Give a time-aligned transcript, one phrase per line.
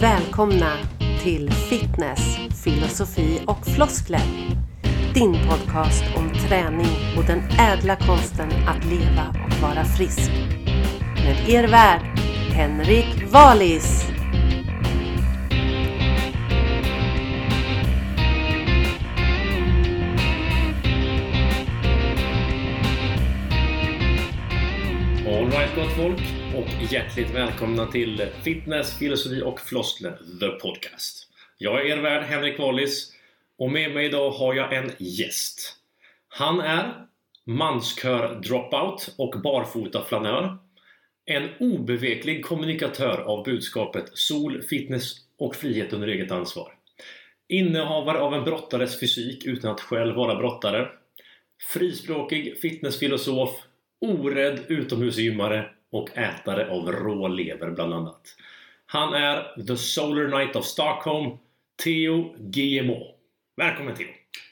[0.00, 0.72] Välkomna
[1.22, 4.20] till Fitness, filosofi och floskler.
[5.14, 10.30] Din podcast om träning och den ädla konsten att leva och vara frisk.
[11.14, 12.00] Med er värd,
[12.52, 14.04] Henrik Valis.
[25.26, 31.28] Alright gott folk och hjärtligt välkomna till Fitness, filosofi och floskler The Podcast.
[31.58, 33.12] Jag är er värd Henrik Wallis
[33.58, 35.76] och med mig idag har jag en gäst.
[36.28, 37.06] Han är
[37.44, 40.58] manskör dropout och barfota flanör.
[41.24, 46.72] En obeveklig kommunikatör av budskapet sol, fitness och frihet under eget ansvar.
[47.48, 50.88] Innehavare av en brottares fysik utan att själv vara brottare.
[51.72, 53.50] Frispråkig fitnessfilosof
[54.00, 58.36] orädd utomhusgymmare och ätare av rå lever bland annat.
[58.86, 61.38] Han är The Solar Knight of Stockholm,
[61.84, 63.06] Theo GMO.
[63.56, 64.06] Välkommen Theo!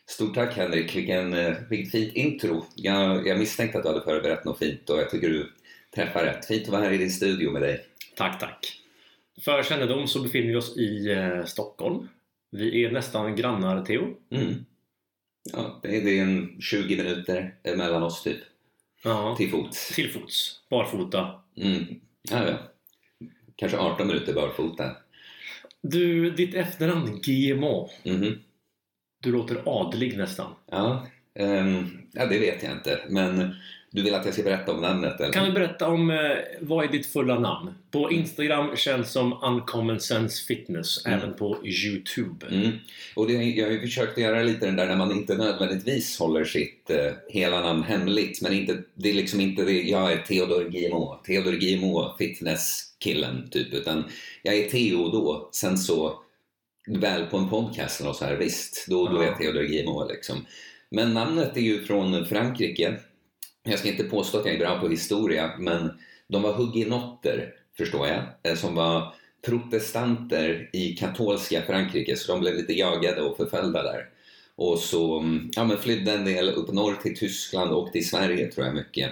[0.09, 2.65] Stort tack Henrik, vilken, eh, vilket fint intro.
[2.75, 5.53] Jag, jag misstänkte att du hade förberett något fint och jag tycker du
[5.95, 6.47] träffar rätt.
[6.47, 7.85] Fint att vara här i din studio med dig.
[8.17, 8.83] Tack, tack!
[9.41, 12.09] För kännedom så befinner vi oss i eh, Stockholm.
[12.51, 14.15] Vi är nästan grannar Theo.
[14.31, 14.65] Mm.
[15.53, 18.39] Ja, det är, det är en 20 minuter mellan oss typ,
[19.05, 19.95] Ja, till fots.
[19.95, 21.41] till fots, barfota.
[21.57, 22.01] Mm.
[22.31, 22.59] Ja, ja.
[23.57, 24.97] Kanske 18 minuter barfota.
[25.83, 27.91] Du, ditt efternamn GMO.
[28.05, 28.39] Mhm.
[29.23, 30.55] Du låter adlig nästan.
[30.71, 33.01] Ja, ehm, ja, det vet jag inte.
[33.09, 33.55] Men
[33.97, 35.21] du vill att jag ska berätta om namnet?
[35.21, 35.33] Eller?
[35.33, 36.17] Kan du berätta om eh,
[36.61, 37.75] vad är ditt fulla namn?
[37.91, 41.19] På Instagram känns som Uncommon Sense Fitness, Mm.
[41.19, 42.47] även på Youtube.
[42.51, 42.71] Mm.
[43.15, 46.45] Och det, jag har ju försökt göra lite den där när man inte nödvändigtvis håller
[46.45, 48.43] sitt eh, hela namn hemligt.
[48.43, 53.75] Men inte, det är liksom inte det, jag är Theodor GMO, Theodor GMO, fitnesskillen typ.
[53.75, 54.05] Utan
[54.43, 55.49] jag är Theo då.
[55.53, 56.19] Sen så,
[56.89, 59.39] väl på en podcast eller så här, visst, då, då är jag Ja.
[59.39, 60.47] Theodor GMO liksom.
[60.91, 62.97] Men namnet är ju från Frankrike.
[63.67, 65.91] Jag ska inte påstå att jag är bra på historia, men
[66.29, 69.15] de var huginotter, förstår jag, eh, som var
[69.47, 74.09] protestanter i katolska Frankrike, så de blev lite jagade och förföljda där.
[74.57, 78.53] Och så mm, ja, men flydde en del upp norr till Tyskland och till Sverige,
[78.53, 79.11] tror jag mycket.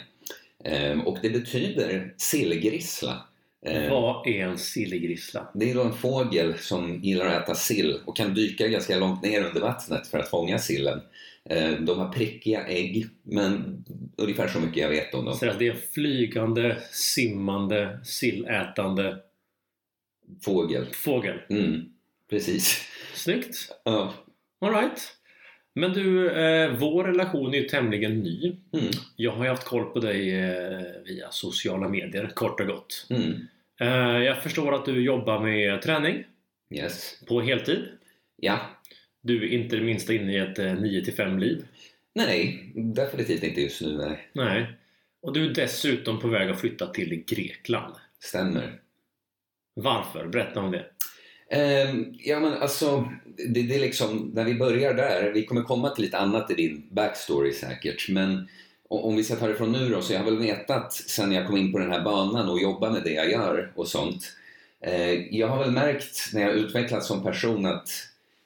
[0.65, 3.27] Ehm, och det betyder sillgrissla.
[3.67, 5.49] Ehm, Vad är en sillgrissla?
[5.55, 9.45] det är en fågel som gillar att äta sill och kan dyka ganska långt ner
[9.45, 11.01] under vattnet för att fånga sillen.
[11.51, 13.85] Eh, De har prickiga ägg, men
[14.17, 15.35] ungefär så mycket jag vet om dem.
[15.35, 19.19] Så det är en flygande, simmande, sillätande
[20.45, 20.87] Fågel.
[20.93, 21.39] fågel.
[21.49, 21.81] Mm,
[22.31, 22.89] precis.
[23.15, 23.57] Snyggt!
[23.85, 24.15] Ja.
[24.61, 25.17] Alright.
[25.75, 28.57] Men du, eh, vår relation är ju tämligen ny.
[28.73, 33.07] Mm, Jag har ju haft koll på dig eh, via sociala medier, kort och gott.
[33.11, 33.47] mm,
[33.81, 36.25] Eh, jag förstår att du jobbar med träning
[36.75, 37.21] yes.
[37.29, 37.85] på heltid.
[38.37, 38.59] Ja.
[39.25, 41.65] Du är inte det minsta inne i ett eh, 9-5 liv.
[42.15, 43.97] Nej, definitivt inte just nu.
[43.97, 44.29] Nej.
[44.33, 44.67] Nej.
[45.23, 47.95] Och du är dessutom på väg att flytta till Grekland.
[48.21, 48.81] Stämmer.
[49.75, 50.27] Varför?
[50.27, 50.87] Berätta om det.
[51.51, 53.09] Ehm, ja men alltså,
[53.49, 56.55] det, det är liksom, när vi börjar där, vi kommer komma till lite annat i
[56.55, 58.49] din backstory säkert, men
[58.89, 61.47] om vi ska ta det från nu då, så jag har väl vetat sen jag
[61.47, 64.33] kom in på den här banan och jobbar med det jag gör och sånt.
[64.81, 67.89] Eh, jag har väl märkt när jag utvecklats som person att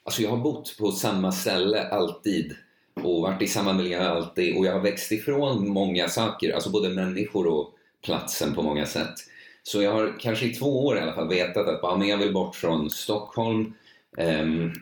[0.09, 2.57] alltså jag har bott på samma ställe alltid
[2.95, 6.89] och varit i samma miljö alltid och jag har växt ifrån många saker, alltså både
[6.89, 7.75] människor och
[8.05, 9.15] platsen på många sätt.
[9.63, 12.19] Så jag har kanske i två år i alla fall vetat att bara, men jag
[12.19, 13.75] vill bort från Stockholm,
[14.19, 14.73] ehm,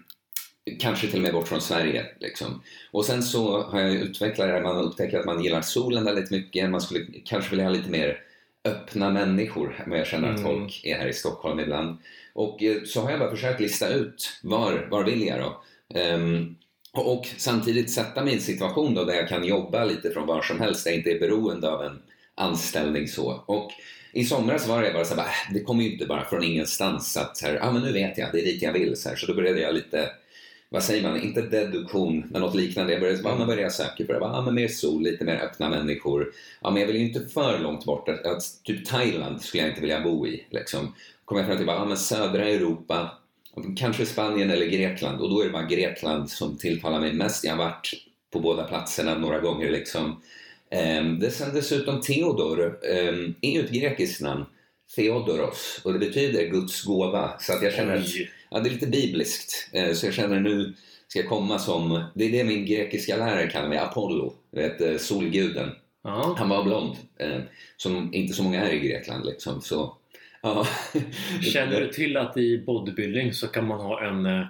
[0.80, 2.06] kanske till och med bort från Sverige.
[2.20, 2.62] Liksom.
[2.90, 6.30] Och sen så har jag utvecklat det här, man upptäcker att man gillar solen väldigt
[6.30, 8.20] mycket, man skulle kanske vilja ha lite mer
[8.64, 10.52] öppna människor, men jag känner att Mm.
[10.52, 11.98] folk är här i Stockholm ibland.
[12.36, 15.62] Och eh, så har jag bara försökt lista ut var, var vill jag då?
[16.00, 16.56] Um,
[16.92, 20.42] och, samtidigt sätta mig i en situation då där jag kan jobba lite från var
[20.42, 21.98] som helst, där jag inte är beroende av en
[22.34, 23.44] anställning så.
[23.46, 23.70] Och
[24.12, 27.16] i somras var det bara så här, äh, det kommer ju inte bara från ingenstans
[27.16, 28.96] att så här, ah, men nu vet jag, det är dit jag vill.
[28.96, 30.10] Så, här, så då började jag lite,
[30.68, 32.92] vad säger man, inte deduktion, men något liknande.
[32.92, 35.24] Jag började, ah, men började jag söka på det, bara, ah, men mer sol, lite
[35.24, 36.32] mer öppna människor.
[36.62, 39.70] Ja, men jag vill ju inte för långt bort, att, att, typ Thailand skulle jag
[39.70, 40.46] inte vilja bo i.
[40.50, 40.94] Liksom.
[41.26, 43.10] Kom jag fram till, bara, ah, men södra Europa,
[43.76, 45.20] kanske Spanien eller Grekland.
[45.20, 47.44] Och då är det bara Grekland som tilltalar mig mest.
[47.44, 47.92] Jag har varit
[48.32, 50.22] på båda platserna några gånger liksom.
[50.70, 54.44] Ehm, det sen dessutom Theodor ehm, är ju ett grekiskt namn.
[54.96, 55.80] Theodoros.
[55.84, 57.32] Och det betyder Guds gåva.
[57.40, 58.14] Så att jag känner att
[58.50, 59.70] ja, det är lite bibliskt.
[59.72, 60.74] Eh, så jag känner nu
[61.08, 64.34] ska jag komma som, det är det min grekiska lärare kallar mig, Apollo.
[64.50, 65.70] Vet, eh, solguden.
[66.04, 66.34] Ja.
[66.38, 66.96] Han var blond.
[67.76, 69.60] Som inte så många är i Grekland liksom.
[69.60, 69.96] Så
[70.46, 70.66] Ja.
[71.52, 74.46] Känner du till att i bodybuilding så kan man ha en eh,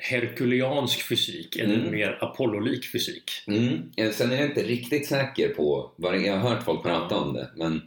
[0.00, 1.90] herkuleansk fysik, en Mm.
[1.90, 3.30] mer Apollo-lik fysik?
[3.46, 3.90] Mm.
[3.96, 7.34] Eh, Sen är jag inte riktigt säker på, vad jag har hört folk prata om
[7.34, 7.82] det, men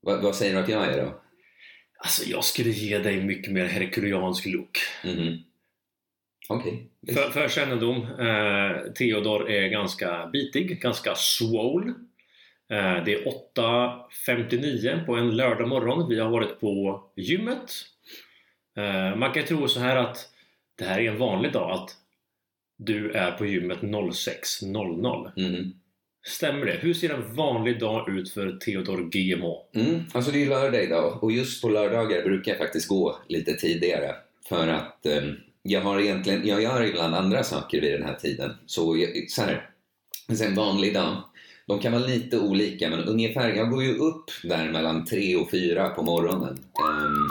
[0.00, 1.18] vad, vad säger du att jag är då?
[1.98, 4.78] Alltså jag skulle ge dig mycket mer herkuleansk look.
[5.04, 5.38] Mhm.
[6.48, 6.86] Okej.
[7.00, 7.18] visst.
[7.20, 11.94] För, för kännedom, eh, Theodor är ganska bitig, ganska swole.
[12.72, 13.24] Eh, det är
[13.54, 16.08] 8.59 på en lördag morgon.
[16.08, 17.72] Vi har varit på gymmet.
[18.76, 20.28] Eh, man kan tro så här att
[20.78, 21.90] det här är en vanlig dag att
[22.78, 25.32] du är på gymmet 06.00.
[25.36, 25.72] Mhm.
[26.24, 26.72] Stämmer det?
[26.72, 29.46] Hur ser en vanlig dag ut för Theodor GMH?
[29.74, 30.00] Mm.
[30.12, 34.14] Alltså det är lördag idag och just på lördagar brukar jag faktiskt gå lite tidigare
[34.48, 35.22] för att eh,
[35.62, 38.54] jag har egentligen, jag gör ibland andra saker vid den här tiden.
[38.66, 39.70] Så, jag, så här,
[40.42, 41.22] en vanlig dag,
[41.66, 45.50] de kan vara lite olika men ungefär, jag går ju upp där mellan tre och
[45.50, 46.58] fyra på morgonen.
[46.88, 47.28] Um,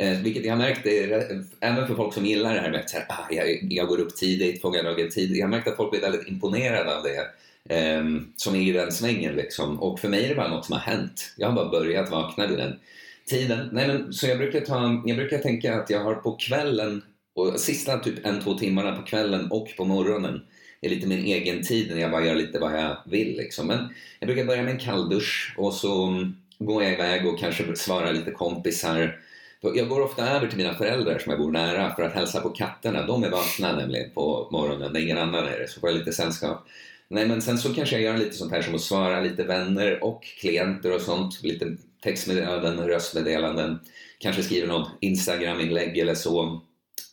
[0.00, 2.80] Eh, vilket jag har märkt, är, eh, även för folk som gillar det här med
[2.80, 5.36] att här, ah, jag, jag går upp tidigt, fångar dagen tidigt.
[5.36, 7.26] Jag har märkt att folk blir väldigt imponerade av det.
[7.74, 8.04] Eh,
[8.36, 9.82] som är i den svängen liksom.
[9.82, 11.34] Och för mig är det bara något som har hänt.
[11.36, 12.78] Jag har bara börjat vakna vid den
[13.26, 13.68] tiden.
[13.72, 17.02] Nej, men, så jag brukar, ta, jag brukar tänka att jag har på kvällen,
[17.34, 20.40] och sista typ en, två timmarna på kvällen och på morgonen
[20.80, 23.36] är lite min egen tid när jag bara gör lite vad jag vill.
[23.36, 23.66] Liksom.
[23.66, 23.88] Men
[24.20, 28.12] jag brukar börja med en kalldusch och så mm, går jag iväg och kanske svarar
[28.12, 29.20] lite kompisar.
[29.60, 32.50] Jag går ofta över till mina föräldrar som jag bor nära för att hälsa på
[32.50, 33.06] katterna.
[33.06, 36.12] De är vakna nämligen på morgonen när ingen annan är det, så får jag lite
[36.12, 36.66] sällskap.
[37.08, 40.04] Nej, men sen så kanske jag gör lite sånt här som att svara lite vänner
[40.04, 41.42] och klienter och sånt.
[41.42, 43.78] Lite textmeddelanden, röstmeddelanden.
[44.18, 46.60] Kanske skriver något Instagram-inlägg eller så.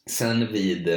[0.09, 0.87] Sen vid,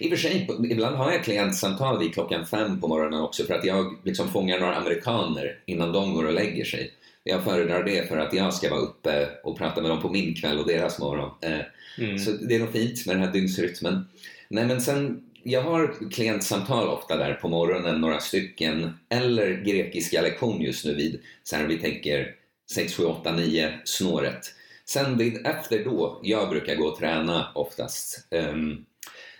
[0.00, 3.54] i och för sig, ibland har jag klientsamtal vid klockan fem på morgonen också för
[3.54, 6.92] att jag liksom fångar några amerikaner innan de går och lägger sig.
[7.24, 10.34] Jag föredrar det för att jag ska vara uppe och prata med dem på min
[10.34, 11.30] kväll och deras morgon.
[11.40, 11.60] Eh,
[11.98, 12.18] Mm.
[12.18, 14.04] Så det är nog fint med den här dygnsrytmen.
[14.48, 18.94] Nej men sen, jag har klientsamtal ofta där på morgonen, några stycken.
[19.08, 22.34] Eller grekiska lektion just nu vid, så här vi tänker
[22.72, 24.54] 6, 7, 8, 9 snåret.
[24.92, 28.28] Sen vid, efter då, jag brukar gå och träna oftast.
[28.30, 28.84] Um,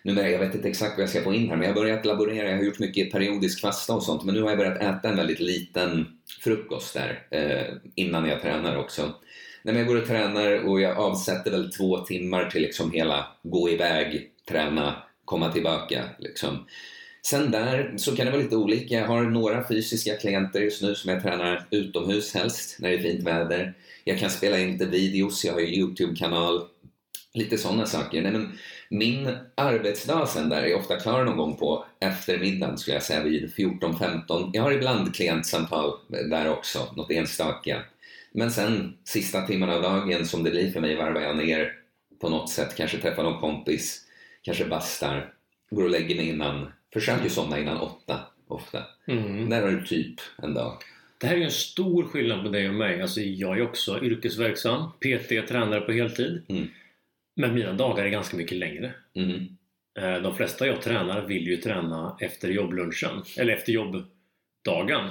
[0.02, 2.04] nu, jag vet inte exakt vad jag ska få in här, men jag har börjat
[2.04, 2.50] laborera.
[2.50, 5.16] Jag har gjort mycket periodisk fasta och sånt, men nu har jag börjat äta en
[5.16, 6.06] väldigt liten
[6.40, 9.02] frukost där eh, innan jag tränar också.
[9.02, 13.26] Nej, men jag går och tränar och jag avsätter väl två timmar till liksom hela
[13.42, 16.04] gå iväg, träna, komma tillbaka.
[16.18, 16.66] Liksom.
[17.22, 18.94] Sen där så kan det vara lite olika.
[18.94, 23.02] Jag har några fysiska klienter just nu som jag tränar utomhus helst när det är
[23.02, 23.74] fint väder.
[24.10, 26.62] Jag kan spela in lite videos, jag har ju Youtube-kanal.
[27.34, 28.22] Lite sådana saker.
[28.22, 28.58] Nej, men
[28.88, 33.54] min arbetsdag sen där är ofta klar någon gång på eftermiddagen skulle jag säga vid
[33.54, 34.50] 14-15.
[34.52, 37.82] Jag har ibland klientsamtal där också, något enstaka.
[38.32, 41.72] Men sen sista timmarna av dagen som det blir för mig varvar jag ner
[42.20, 42.76] på något sätt.
[42.76, 44.00] Kanske träffar någon kompis,
[44.42, 45.32] kanske bastar,
[45.70, 46.72] går och lägger mig innan.
[46.92, 48.82] Försöker somna innan åtta ofta.
[49.06, 49.50] Mm.
[49.50, 50.82] Där har du typ en dag.
[51.20, 53.02] Det här är ju en stor skillnad på dig och mig.
[53.02, 56.42] Alltså, jag är också yrkesverksam, PT, tränare på heltid.
[56.48, 56.68] Mm.
[57.36, 58.92] Men mina dagar är ganska mycket längre.
[59.14, 59.56] Mm.
[59.98, 65.08] Eh, De flesta jag tränar vill ju träna efter jobblunchen, eller efter jobbdagen.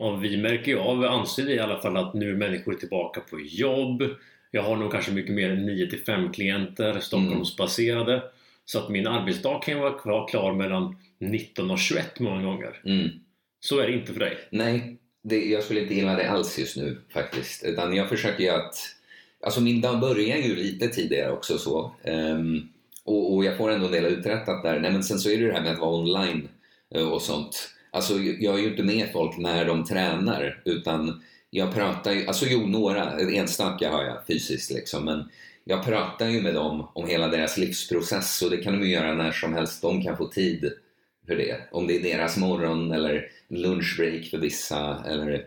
[0.00, 3.20] Och vi märker ju av, anser vi i alla fall, att nu är människor tillbaka
[3.20, 4.02] på jobb.
[4.50, 8.22] Jag har nog kanske mycket mer 9-5 klienter, Stockholmsbaserade.
[8.64, 12.80] Så att min arbetsdag kan vara klar, klar mellan 19 och 21 många gånger.
[12.84, 13.08] Mm.
[13.60, 14.38] Så är det inte för dig.
[14.50, 17.64] Nej, det, jag skulle inte gilla det alls just nu faktiskt.
[17.64, 18.74] Utan jag försöker ju att...
[19.40, 21.92] Alltså min dag börjar ju lite tidigare också så.
[22.04, 22.68] Um,
[23.04, 24.80] och, och jag får ändå en del uträttat där.
[24.80, 26.48] Nej, men sen så är det ju det här med att vara online
[26.94, 27.70] eh, och sånt.
[27.90, 32.46] Alltså jag är ju inte med folk när de tränar utan jag pratar ju, alltså
[32.48, 35.30] jo några, enstaka har jag fysiskt liksom men
[35.64, 39.14] jag pratar ju med dem om hela deras livsprocess och det kan de ju göra
[39.14, 40.72] när som helst de kan få tid
[41.28, 41.56] för det.
[41.70, 45.46] Om det är deras morgon eller lunchbreak för vissa eller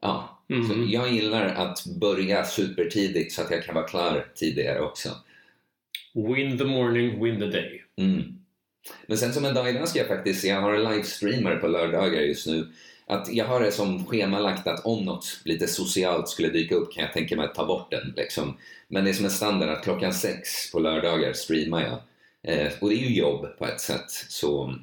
[0.00, 0.38] ja.
[0.48, 0.68] Mhm.
[0.68, 5.08] Så jag gillar att börja supertidigt så att jag kan vara klar tidigare också.
[6.14, 7.84] Win the morning, win the day.
[7.96, 8.22] Mm.
[9.06, 12.46] Men sen som en dag innan ska jag faktiskt, jag har livestreamer på lördagar just
[12.46, 12.68] nu.
[13.06, 17.04] Att jag har det som schemalagt att om något lite socialt skulle dyka upp kan
[17.04, 18.12] jag tänka mig att ta bort den.
[18.16, 18.56] Liksom.
[18.88, 22.00] Men det är som en standard att klockan sex på lördagar streamar jag.
[22.54, 24.10] Eh, och det är ju jobb på ett sätt.
[24.10, 24.74] Så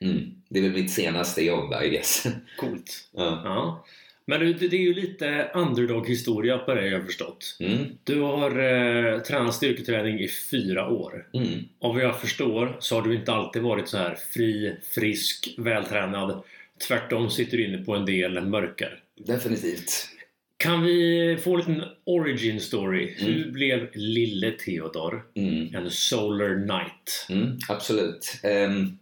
[0.00, 2.26] mm, det är väl mitt senaste jobb I guess.
[2.58, 3.08] Coolt.
[3.16, 3.42] ja.
[3.44, 3.84] Ja.
[4.26, 7.56] Men det, det är ju lite underdog-historia på det jag har förstått.
[7.60, 11.26] mm, Du har eh, tränat styrketräning i fyra år.
[11.34, 11.48] mm,
[11.80, 16.42] Av vad jag förstår så har du inte alltid varit så här fri, frisk, vältränad.
[16.88, 18.98] Tvärtom sitter du inne på en del mörker.
[19.26, 20.08] definitivt.
[20.56, 23.14] Kan vi få en liten origin story?
[23.18, 25.74] Hur blev lille Theodor Mm.
[25.74, 27.26] en Solar Knight?
[27.42, 28.40] Mm, absolut.
[28.44, 28.98] Um,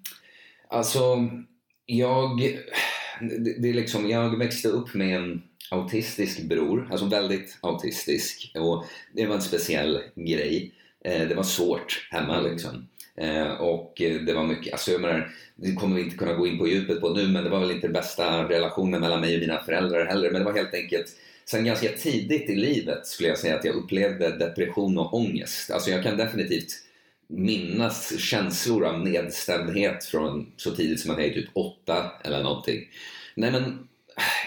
[0.68, 1.28] alltså,
[1.86, 2.38] jag...
[3.20, 8.52] Det, det är liksom, jag växte upp med en autistisk bror, alltså väldigt autistisk.
[8.54, 10.72] Och det var en speciell grej.
[11.04, 12.88] Eh, det var svårt hemma liksom.
[13.16, 16.58] Eh, och det var mycket, alltså jag menar, det kommer vi inte kunna gå in
[16.58, 19.40] på djupet på nu, men det var väl inte den bästa relationen mellan mig och
[19.40, 20.30] mina föräldrar heller.
[20.30, 21.16] Men det var helt enkelt
[21.48, 25.70] Sen ganska tidigt i livet skulle jag säga att jag upplevde depression och ångest.
[25.70, 26.68] Alltså jag kan definitivt
[27.28, 32.80] minnas känslor av nedstämdhet från så tidigt som att jag är typ åtta eller någonting.
[33.34, 33.88] Nej men,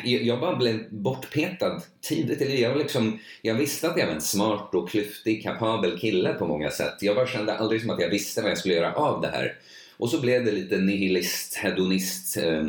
[0.03, 2.59] jag bara blev bortpetad tidigt.
[2.59, 6.71] Jag, liksom, jag visste att jag var en smart och klyftig, kapabel kille på många
[6.71, 6.95] sätt.
[7.01, 9.55] Jag bara kände aldrig som att jag visste vad jag skulle göra av det här.
[9.97, 12.37] Och så blev det lite nihilist, hedonist.
[12.37, 12.65] Eh,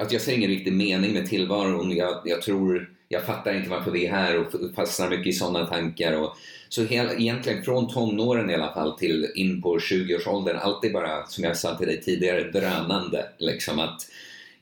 [0.00, 1.96] att jag ser ingen riktig mening med tillvaron.
[1.96, 5.66] Jag, jag tror, jag fattar inte varför vi är här och fastnar mycket i sådana
[5.66, 6.12] tankar.
[6.12, 6.36] Och,
[6.72, 11.44] så hel, egentligen från tonåren i alla fall till in på 20-årsåldern, alltid bara, som
[11.44, 13.26] jag sa till dig tidigare, drönande.
[13.38, 14.08] Liksom att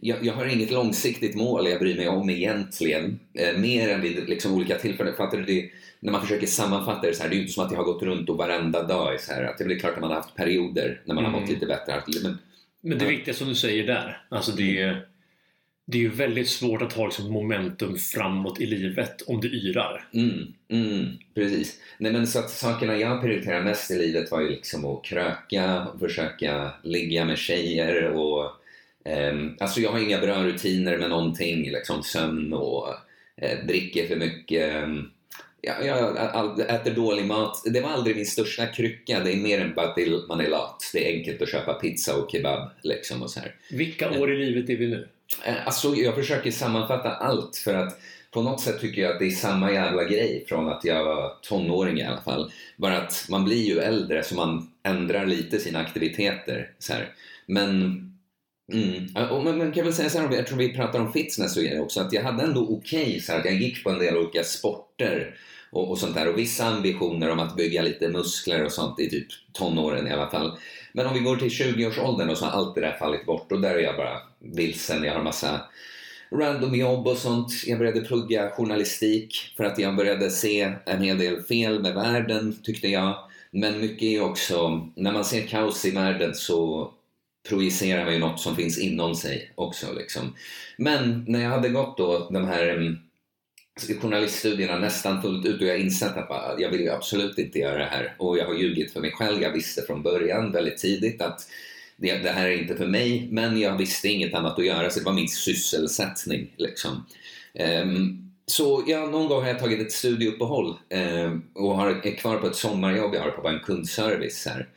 [0.00, 3.20] jag, jag har inget långsiktigt mål jag bryr mig om egentligen.
[3.34, 5.14] Eh, mer än vid liksom, olika tillfällen.
[5.16, 5.44] Fattar du?
[5.44, 7.78] Det, när man försöker sammanfatta det så här, det är ju inte som att jag
[7.78, 10.10] har gått runt och varenda dag är så här, att det är klart att man
[10.10, 11.40] har haft perioder när man har Mm.
[11.42, 12.02] mått lite bättre.
[12.22, 12.38] Men,
[12.82, 13.10] Men det Ja.
[13.10, 15.06] viktiga som du säger där, alltså det är,
[15.90, 20.04] det är ju väldigt svårt att ha liksom momentum framåt i livet om du yrar.
[20.14, 21.80] Mm, mm, precis.
[21.98, 25.86] Nej men så att sakerna jag prioriterade mest i livet var ju liksom att kröka,
[25.86, 28.44] och försöka ligga med tjejer och
[29.04, 32.88] eh, alltså jag har inga bra rutiner med någonting, liksom sömn och
[33.36, 34.74] eh, dricker för mycket.
[35.62, 37.62] Ja, jag all, äter dålig mat.
[37.64, 39.20] Det var aldrig min största krycka.
[39.20, 40.90] Det är mer än bara att man är lat.
[40.92, 42.70] Det är enkelt att köpa pizza och kebab.
[42.82, 43.54] Liksom och så här.
[43.70, 45.08] Vilka år i livet är vi nu?
[45.64, 48.00] Alltså, jag försöker sammanfatta allt för att
[48.30, 51.32] på något sätt tycker jag att det är samma jävla grej från att jag var
[51.42, 52.52] tonåring i alla fall.
[52.76, 56.70] Bara att man blir ju äldre så man ändrar lite sina aktiviteter.
[56.78, 57.08] Så här.
[57.46, 58.09] Men
[58.72, 59.30] Mm.
[59.30, 62.00] Och Men man kan väl säga så här, eftersom vi pratar om fitness och också,
[62.00, 65.34] att jag hade ändå okej så här, att jag gick på en del olika sporter
[65.70, 69.10] och, och sånt där och vissa ambitioner om att bygga lite muskler och sånt i
[69.10, 70.58] typ tonåren i alla fall.
[70.92, 73.60] Men om vi går till 20-årsåldern och så har allt det där fallit bort och
[73.60, 75.04] där är jag bara vilsen.
[75.04, 75.60] Jag har massa
[76.32, 77.52] random jobb och sånt.
[77.66, 82.56] Jag började plugga journalistik för att jag började se en hel del fel med världen
[82.62, 83.14] tyckte jag.
[83.50, 86.90] Men mycket är också, när man ser kaos i världen så
[87.48, 89.92] projicerar man ju något som finns inom sig också.
[89.92, 90.34] Liksom.
[90.76, 92.96] Men när jag hade gått då de här mm,
[94.00, 97.78] journaliststudierna nästan fullt ut och jag insett att bara, jag vill ju absolut inte göra
[97.78, 99.42] det här och jag har ljugit för mig själv.
[99.42, 101.48] Jag visste från början väldigt tidigt att
[101.96, 104.98] det, det här är inte för mig men jag visste inget annat att göra så
[104.98, 106.54] det var min sysselsättning.
[106.56, 107.06] Liksom.
[107.84, 112.36] Um, så ja, någon gång har jag tagit ett studieuppehåll ehm, och har, är kvar
[112.36, 114.68] på ett sommarjobb jag har på en kundservice här.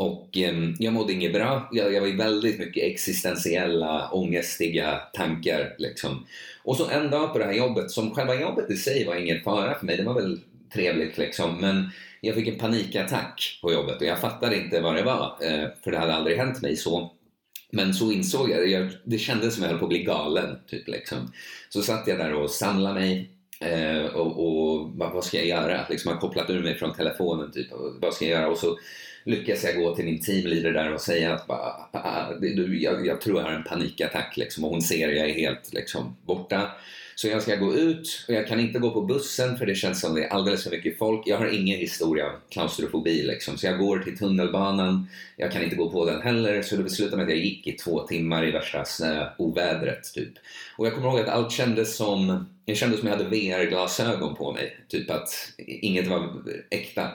[0.00, 1.68] Och eh, jag mådde inget bra.
[1.72, 5.74] Jag, jag var i väldigt mycket existentiella, ångestiga tankar.
[5.78, 6.26] Liksom.
[6.64, 9.42] Och så en dag på det här jobbet, som själva jobbet i sig var ingen
[9.42, 10.40] fara för mig, det var väl
[10.72, 11.60] trevligt liksom.
[11.60, 11.90] Men
[12.20, 15.90] jag fick en panikattack på jobbet och jag fattade inte vad det var, eh, för
[15.90, 17.12] det hade aldrig hänt mig så.
[17.72, 20.58] Men så insåg jag, jag det kändes som jag höll på att bli galen.
[20.66, 21.32] Typ, liksom.
[21.68, 23.30] Så satt jag där och samlade mig
[23.60, 25.86] eh, och, och vad, vad ska jag göra?
[25.90, 28.50] Liksom, jag har kopplat ur mig från telefonen, typ, och, vad ska jag göra?
[28.50, 28.76] Och så
[29.24, 33.20] lyckas jag gå till min teamleader där och säga att bara, ah, du, jag, jag
[33.20, 36.70] tror jag har en panikattack liksom, och hon ser att jag är helt liksom, borta.
[37.20, 40.00] Så jag ska gå ut och jag kan inte gå på bussen för det känns
[40.00, 41.22] som det är alldeles för mycket folk.
[41.26, 43.58] Jag har ingen historia av klaustrofobi liksom.
[43.58, 45.08] Så jag går till tunnelbanan.
[45.36, 46.62] Jag kan inte gå på den heller.
[46.62, 50.32] Så det beslutade med att jag gick i två timmar i värsta snöovädret typ.
[50.76, 54.52] Och jag kommer ihåg att allt kändes som, jag kändes som jag hade VR-glasögon på
[54.52, 54.76] mig.
[54.88, 57.10] Typ att inget var äkta.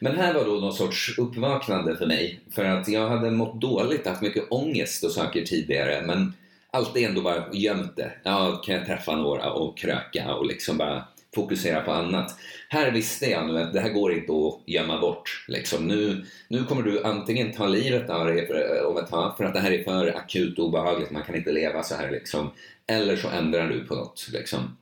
[0.00, 2.40] Men här var då någon sorts uppvaknande för mig.
[2.50, 6.02] För att jag hade mått dåligt, haft mycket ångest och saker tidigare.
[6.06, 6.32] Men
[6.70, 8.12] alltid ändå bara gömt det.
[8.22, 12.34] Ja, kan jag träffa några och kröka och liksom bara fokusera på annat.
[12.68, 15.44] Här visste jag nu att det här går inte att gömma bort.
[15.48, 15.86] Liksom.
[15.86, 19.54] Nu, nu kommer du antingen ta livet av dig eh, om ett tag för att
[19.54, 22.10] det här är för akut obehagligt, man kan inte leva så här.
[22.10, 22.50] Liksom.
[22.86, 24.28] Eller så ändrar du på något.
[24.32, 24.76] Liksom.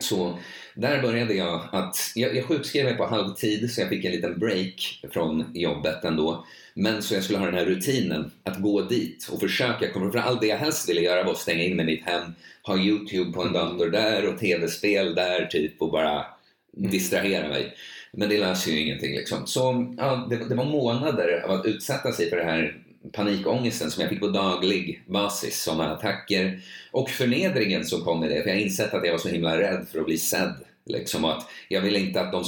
[0.00, 0.38] Så
[0.74, 4.38] där började jag att, jag, jag sjukskrev mig på halvtid så jag fick en liten
[4.38, 6.46] break från jobbet ändå.
[6.74, 10.18] Men så jag skulle ha den här rutinen att gå dit och försöka komma för
[10.18, 12.22] allt det jag helst ville göra var att stänga in mig i mitt hem,
[12.62, 16.26] ha Youtube på en dator där och tv-spel där typ och bara
[16.72, 17.74] distrahera mig.
[18.12, 19.46] Men det löser ju ingenting liksom.
[19.46, 24.00] Så ja, det, det var månader av att utsätta sig för det här panikångesten som
[24.00, 28.42] jag fick på daglig basis, sådana attacker och förnedringen som kom med det.
[28.42, 30.54] För jag har insett att jag var så himla rädd för att bli sedd.
[30.86, 32.44] Liksom att jag ville inte att de,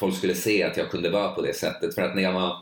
[0.00, 1.94] folk skulle se att jag kunde vara på det sättet.
[1.94, 2.56] För att när jag var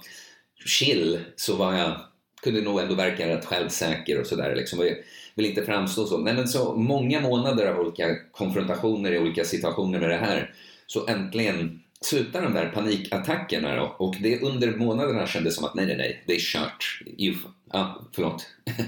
[0.65, 2.01] chill så var jag,
[2.43, 4.57] kunde nog ändå verka rätt självsäker och sådär.
[4.57, 4.87] Liksom.
[4.87, 4.97] Jag
[5.35, 6.19] vill inte framstå så.
[6.19, 10.55] Nej, men så många månader av olika konfrontationer i olika situationer med det här.
[10.87, 13.97] Så äntligen slutar de där panikattackerna då.
[13.99, 17.01] Och det under månaderna kändes som att nej, nej, nej, det är kört.
[17.19, 17.35] You,
[17.71, 18.47] ah, förlåt.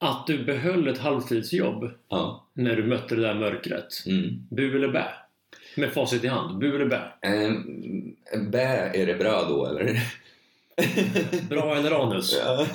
[0.00, 2.46] Att du behöll ett halvtidsjobb ja.
[2.54, 4.06] när du mötte det där mörkret.
[4.06, 4.46] Mm.
[4.50, 5.04] Bu eller bä?
[5.76, 6.58] Med facit i hand.
[6.58, 7.00] Bu eller bä?
[7.20, 7.52] Eh,
[8.42, 10.02] bä, är det bra då eller?
[11.48, 12.40] Bra eller anus?
[12.44, 12.66] Ja,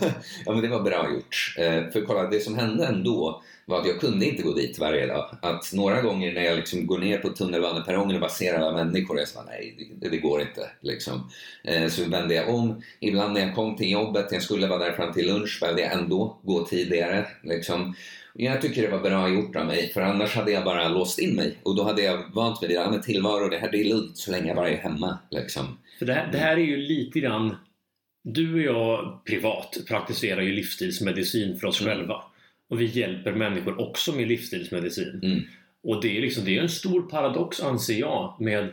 [0.46, 1.56] ja, men det var bra gjort.
[1.58, 5.08] Eh, för kolla, det som hände ändå var att jag kunde inte gå dit varje
[5.08, 5.30] dag.
[5.42, 9.20] Att några gånger när jag liksom går ner på tunnelbaneperrongen och bara ser alla människor,
[9.20, 10.70] jag sa nej, det, det går inte.
[10.82, 11.30] Liksom.
[11.64, 12.82] Eh, så vände jag om.
[13.00, 15.94] Ibland när jag kom till jobbet, jag skulle vara där fram till lunch, behövde jag
[15.94, 17.26] ändå gå tidigare.
[17.44, 17.96] Liksom.
[18.34, 21.36] Jag tycker det var bra gjort av mig, för annars hade jag bara låst in
[21.36, 21.58] mig.
[21.64, 23.04] Och då hade jag vant mig vid det.
[23.04, 25.18] tillvaro, det här det är lugnt så länge jag bara är hemma.
[25.32, 25.78] Liksom.
[26.00, 27.56] För det här, det här är ju lite grann
[28.34, 31.94] du och jag privat praktiserar ju livsstilsmedicin för oss Mm.
[31.98, 32.22] själva.
[32.70, 35.20] Och vi hjälper människor också med livsstilsmedicin.
[35.24, 35.42] Mm.
[35.84, 38.68] Och det är, liksom, det är en stor paradox anser jag med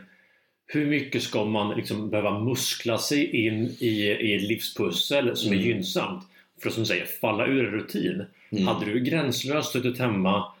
[0.67, 5.55] hur mycket ska man liksom behöva muskla sig in i, i ett livspussel som är
[5.55, 5.67] Mm.
[5.67, 6.23] gynnsamt
[6.61, 8.23] för att som säger falla ur rutin.
[8.49, 8.67] Mm.
[8.67, 10.53] Hade du gränslöst suttit hemma,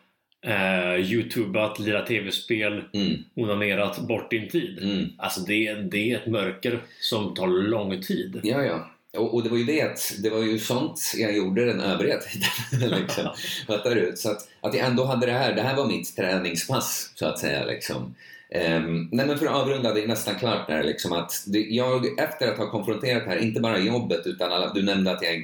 [0.45, 3.23] eh, youtubat, lirat tv-spel, Mm.
[3.35, 4.79] onanerat bort din tid.
[4.83, 5.05] Mm.
[5.17, 8.39] Alltså det, det är ett mörker som tar lång tid.
[8.43, 8.91] Ja, ja.
[9.17, 12.89] Och, och det var ju det det var ju sånt jag gjorde den övriga tiden.
[13.01, 13.25] liksom.
[13.67, 14.13] Fattar du?
[14.15, 17.39] Så att, att jag ändå hade det här, det här var mitt träningspass så att
[17.39, 17.65] säga.
[17.65, 18.15] Liksom.
[18.49, 22.19] Um, nej men för att avrunda, det är nästan klart där liksom att det, jag
[22.19, 25.33] efter att ha konfronterat det här, inte bara jobbet utan alla, du nämnde att jag
[25.33, 25.43] är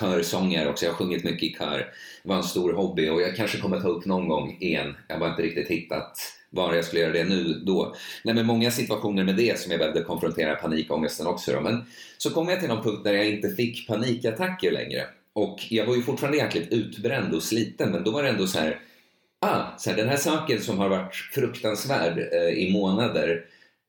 [0.00, 1.78] körsångare också, jag har sjungit mycket i kör.
[2.22, 4.96] Det var en stor hobby och jag kanske kommer ta upp någon gång igen.
[5.08, 6.18] Jag har bara inte riktigt hittat
[6.50, 7.94] var jag skulle göra det nu då.
[8.24, 11.60] Nej men många situationer med det som jag behövde konfrontera panikångesten också då.
[11.60, 11.84] Men
[12.18, 15.04] så kom jag till någon punkt där jag inte fick panikattacker längre.
[15.32, 18.58] Och jag var ju fortfarande jäkligt utbränd och sliten men då var det ändå så
[18.58, 18.80] här
[19.42, 23.44] ah, så här, den här saken som har varit fruktansvärd eh, i månader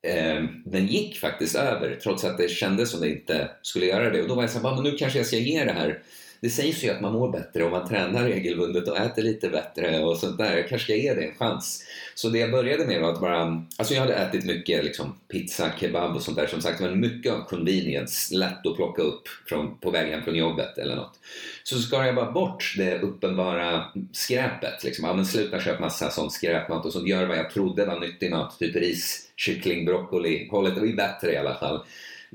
[0.07, 4.21] eh, den gick faktiskt över trots att det kändes som det inte skulle göra det.
[4.21, 5.99] Och då var jag så här, ah, men nu kanske jag ska ge det här.
[6.43, 10.03] Det sägs ju att man mår bättre om man tränar regelbundet och äter lite bättre
[10.03, 10.57] och sånt där.
[10.57, 11.83] Jag kanske ska ge det en chans.
[12.15, 15.71] Så det jag började med var att bara, alltså jag hade ätit mycket liksom, pizza,
[15.79, 19.77] kebab och sånt där som sagt, men mycket av convenience, lätt att plocka upp från,
[19.77, 21.19] på vägen från jobbet eller något.
[21.63, 24.83] Så skar jag bara bort det uppenbara skräpet.
[24.83, 25.05] Liksom.
[25.05, 27.07] Ja, men sluta köpa massa sån skräpmat och sånt.
[27.07, 28.59] Gör vad jag trodde var nyttig mat.
[28.59, 30.47] Typ ris, kyckling, broccoli.
[30.51, 31.85] Hållet det var ju bättre i alla fall.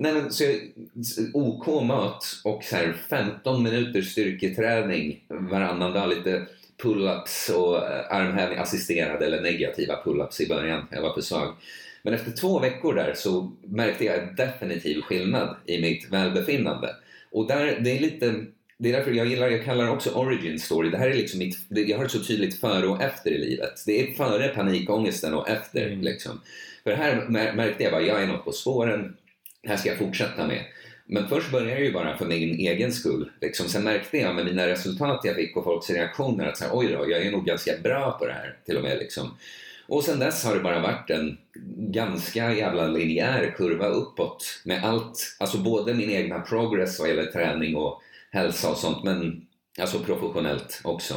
[0.01, 0.55] Nej, men, så jag,
[1.35, 6.09] OK mat och så här 15 minuters styrketräning varannan dag.
[6.09, 6.47] Lite
[6.83, 10.87] pull-ups och eh, armhävning, assisterade eller negativa pull-ups i början.
[10.91, 11.55] Jag var för svag.
[12.03, 16.97] Men efter två veckor där så märkte jag en definitiv skillnad i mitt välbefinnande.
[17.31, 18.35] Och där, det är lite
[18.81, 20.91] det är därför jag gillar, jag kallar det också origin story.
[20.91, 23.83] Det här är liksom mitt, jag har ett så tydligt före och efter i livet.
[23.87, 26.01] Det är före panikångesten och efter Mm.
[26.01, 26.41] liksom.
[26.85, 29.17] För här mär- märkte jag bara, jag är något på spåren.
[29.63, 30.65] Det här ska jag fortsätta med.
[31.07, 33.31] Men först började jag ju bara för min egen skull.
[33.41, 33.69] Liksom.
[33.69, 36.87] Sen märkte jag med mina resultat jag fick och folks reaktioner att så här, oj
[36.87, 38.99] då, jag är nog ganska bra på det här till och med.
[38.99, 39.31] Liksom.
[39.87, 41.39] Och sen dess har det bara varit en
[41.93, 47.77] ganska jävla linjär kurva uppåt med allt, alltså både min egna progress vad gäller träning
[47.77, 49.47] och hälsa och sånt, men
[49.81, 51.15] alltså professionellt också.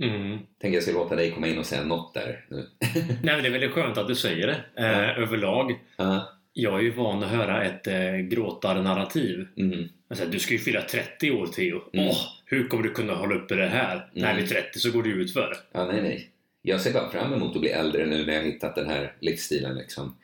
[0.00, 0.38] Mm.
[0.60, 2.68] Tänker jag ska låta dig komma in och säga något där nu.
[3.04, 5.78] Nej, men det är väldigt skönt att du säger det eh, överlag.
[5.96, 9.46] Ja, Jag är ju van att höra ett eh, gråtarnarrativ.
[9.56, 11.80] mm, Alltså, du ska ju fylla 30 år Theo.
[11.92, 12.06] Mm.
[12.08, 14.06] Åh, hur kommer du kunna hålla uppe det här?
[14.12, 15.56] När vid 30 så går du ut för.
[15.72, 16.28] ja, nej, nej.
[16.62, 19.74] Jag ser bara fram emot att bli äldre nu när jag hittat den här livsstilen
[19.76, 20.16] liksom.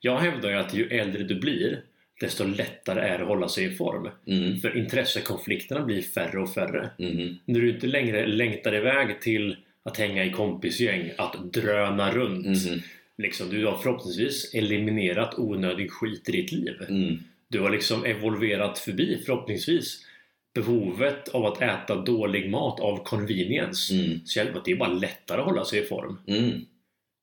[0.00, 1.82] Jag hävdar ju att ju äldre du blir
[2.20, 4.08] desto lättare är det att hålla sig i form.
[4.26, 6.90] Mm, För intressekonflikterna blir färre och färre.
[6.98, 12.46] mm, När du inte längre längtar iväg till att hänga i kompisgäng, att dröna runt.
[12.66, 12.80] mm,
[13.20, 16.76] Liksom, du har förhoppningsvis eliminerat onödig skit i ditt liv.
[16.88, 20.06] mm, Du har liksom evolverat förbi förhoppningsvis
[20.54, 23.94] behovet av att äta dålig mat av convenience.
[23.94, 26.18] mm, Så jag det är bara lättare att hålla sig i form.
[26.26, 26.66] mm.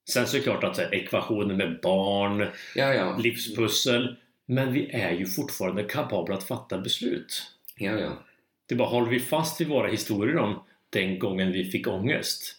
[0.09, 3.17] Sen så är det klart att här, ekvationen med barn, Ja, ja.
[3.17, 4.15] livspussel.
[4.45, 7.43] Men vi är ju fortfarande kapabla att fatta beslut.
[7.77, 8.23] ja, ja.
[8.65, 12.55] Det är bara håller vi fast vid våra historier om den gången vi fick ångest.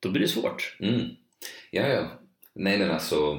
[0.00, 0.76] Då blir det svårt.
[0.80, 1.00] Mm.
[1.70, 2.06] Ja, ja.
[2.54, 3.38] Nej, men alltså.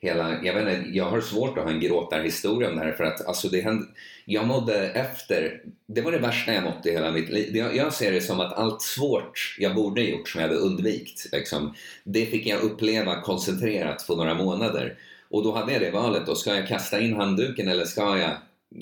[0.00, 3.04] hela, jag vet inte, jag har svårt att ha en gråtarhistoria om det här för
[3.04, 3.86] att alltså det hände,
[4.24, 7.56] jag mådde efter, det var det värsta jag mått i hela mitt liv.
[7.56, 11.26] Jag, jag ser det som att allt svårt jag borde gjort som jag hade undvikit,
[11.32, 11.74] liksom,
[12.04, 14.98] det fick jag uppleva koncentrerat på några månader.
[15.28, 18.30] Och då hade jag det valet då, ska jag kasta in handduken eller ska jag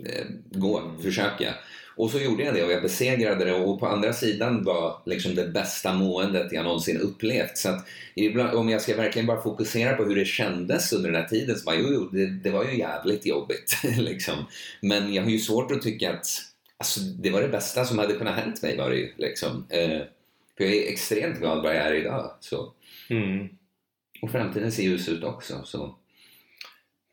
[0.06, 1.54] eh, gå, försöka?
[1.98, 5.34] Och så gjorde jag det och jag besegrade det och på andra sidan var liksom
[5.34, 7.58] det bästa måendet jag någonsin upplevt.
[7.58, 11.22] Så att ibland, om jag ska verkligen bara fokusera på hur det kändes under den
[11.22, 13.80] här tiden så bara, jo, jo det, det var ju jävligt jobbigt.
[13.98, 14.34] liksom.
[14.80, 16.26] Men jag har ju svårt att tycka att
[16.76, 18.76] alltså, det var det bästa som hade kunnat hänt mig.
[18.76, 19.66] Var det ju, liksom.
[19.68, 20.00] Eh,
[20.56, 22.30] för jag är extremt glad var jag är idag.
[22.40, 22.72] Så.
[23.10, 23.48] Mm.
[24.22, 25.62] Och framtiden ser ljus ut också.
[25.64, 25.98] Så.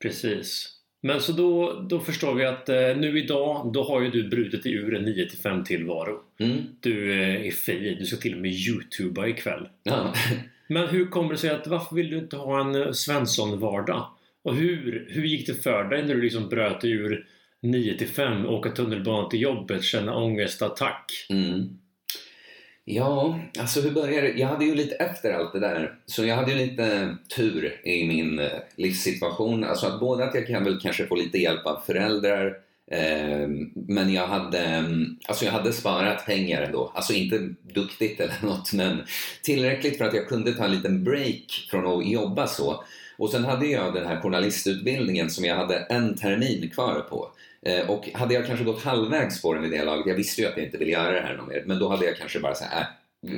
[0.01, 0.74] Precis.
[1.05, 4.63] Men så då, då förstår vi att eh, nu idag, då har ju du brutit
[4.63, 6.19] dig ur en 9 till 5 tillvaro.
[6.39, 6.57] Mm.
[6.79, 9.67] Du eh, är fri, du ska till och med youtuba ikväll.
[9.83, 10.13] Ja.
[10.67, 14.07] Men hur kommer det sig att varför vill du inte ha en eh, Svensson-vardag?
[14.43, 17.27] Och hur, hur gick det för dig när du liksom bröt dig ur
[17.61, 21.11] 9 till 5, åka tunnelbana till jobbet, känna ångestattack?
[21.29, 21.77] Mm.
[22.87, 24.39] Ja, alltså hur började det?
[24.39, 25.95] Jag hade ju lite efter allt det där.
[26.05, 29.63] Så jag hade ju lite tur i min eh, livssituation.
[29.63, 32.57] Alltså att både att jag kan väl kanske få lite hjälp av föräldrar
[32.91, 36.91] eh, men jag hade, mm, alltså jag hade sparat pengar ändå.
[36.95, 39.03] Alltså inte duktigt eller något men
[39.43, 42.83] tillräckligt för att jag kunde ta en liten break från att jobba så.
[43.17, 47.31] Och sen hade jag den här journalistutbildningen som jag hade en termin kvar på.
[47.65, 50.47] Eh, och hade jag kanske gått halvvägs på den vid det laget, jag visste ju
[50.47, 52.55] att jag inte ville göra det här något mer, men då hade jag kanske bara
[52.55, 52.87] såhär, äh,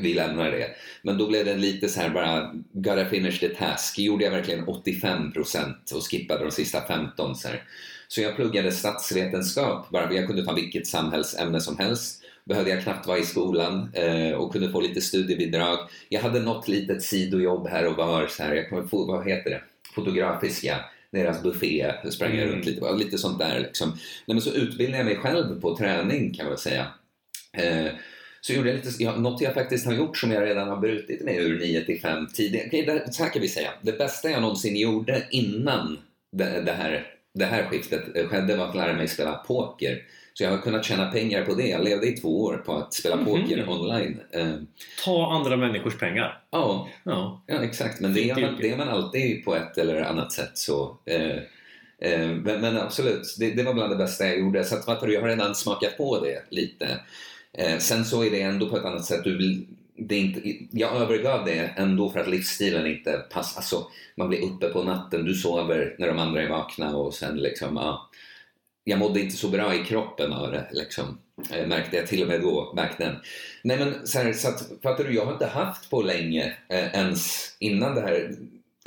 [0.02, 0.68] vi lämnar det.
[1.02, 4.00] Men då blev det lite så här bara, gotta finish the task.
[4.00, 7.64] Gjorde jag verkligen 85% och skippade de sista 15 så här.
[8.08, 12.24] Så jag pluggade statsvetenskap, bara jag kunde ta vilket samhällsämne som helst.
[12.46, 15.78] Behövde jag knappt vara i skolan eh, och kunde få lite studiebidrag.
[16.10, 19.50] Jag hade något litet sidojobb här och var, så här, jag kommer få, vad heter
[19.50, 19.62] det,
[19.96, 20.80] fotografiska
[21.12, 22.56] deras buffé, sprang jag Mm.
[22.56, 23.90] runt lite, lite sånt där liksom.
[24.26, 26.88] Nej, men så utbildade jag mig själv på träning kan man säga.
[27.54, 27.92] Eh,
[28.42, 31.22] så gjorde jag lite, ja, något jag faktiskt har gjort som jag redan har brutit
[31.22, 33.12] mig ur 9 till 5 tidigare.
[33.12, 33.70] Så här kan vi säga.
[33.82, 35.98] Det bästa jag någonsin gjorde innan
[36.32, 40.02] det, det, här, det här skiftet eh, skedde var att lära mig spela poker.
[40.38, 41.68] Så jag har kunnat tjäna pengar på det.
[41.68, 43.26] Jag levde i två år på att spela Mhm.
[43.26, 44.20] poker online.
[44.32, 44.54] Eh,
[45.06, 46.42] Ta andra människors pengar.
[46.52, 47.42] ja, Ja.
[47.48, 48.00] Ja, exakt.
[48.02, 50.52] Men det är, man, det är man alltid på ett eller annat sätt.
[50.58, 51.38] Så, eh,
[52.12, 54.64] eh, men, men absolut, det, det var bland det bästa jag gjorde.
[54.64, 57.00] Så att, fattar du, jag har redan smakat på det lite.
[57.54, 59.24] Eh, sen så är det ändå på ett annat sätt.
[59.24, 63.60] Du vill, det inte, jag övergav det ändå för att livsstilen inte passar.
[63.60, 67.38] Alltså, man blir uppe på natten, du sover när de andra är vakna och sen
[67.38, 68.10] liksom, ja.
[68.90, 71.18] Jag mådde inte så bra i kroppen av det liksom.
[71.52, 73.16] Eh, märkte jag till och med då, Märkte den.
[73.64, 76.96] Nej men så, här, så att, fattar du, jag har inte haft på länge eh,
[76.96, 78.36] ens innan det här.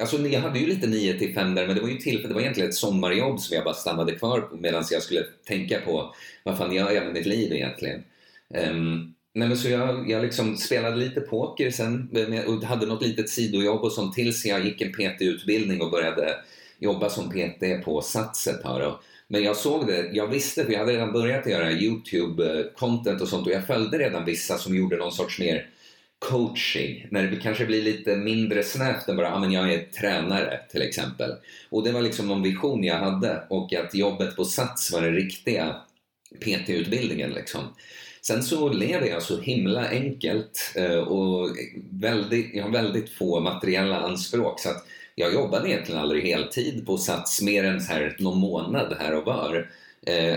[0.00, 2.34] Alltså jag hade ju lite 9 till 5 där men det var ju till, det
[2.34, 6.14] var egentligen ett sommarjobb som jag bara stannade kvar på medan jag skulle tänka på
[6.42, 8.02] vad fan gör jag med mitt liv egentligen.
[8.70, 13.02] Um, nej men så jag, jag liksom spelade lite poker sen eh, och hade något
[13.02, 16.34] litet sidojobb och sånt tills jag gick en PT-utbildning och började
[16.78, 18.86] jobba som PT på Satset här.
[18.86, 19.02] Och.
[19.32, 23.28] Men jag såg det, jag visste för jag hade redan börjat göra YouTube-content eh, och
[23.28, 25.66] sånt och jag följde redan vissa som gjorde någon sorts mer
[26.18, 27.06] coaching.
[27.10, 30.82] När det kanske blir lite mindre snävt än bara ah, men jag är tränare till
[30.82, 31.30] exempel.
[31.70, 35.14] Och det var liksom någon vision jag hade och att jobbet på Sats var den
[35.14, 35.76] riktiga
[36.40, 37.60] PT-utbildningen liksom.
[38.22, 41.56] Sen så lever jag så himla enkelt eh, och
[41.90, 44.86] väldigt, jag har väldigt få materiella anspråk så att
[45.20, 49.24] jag jobbade egentligen aldrig heltid på Sats mer än så här någon månad här och
[49.24, 49.70] var.
[50.06, 50.37] Eh,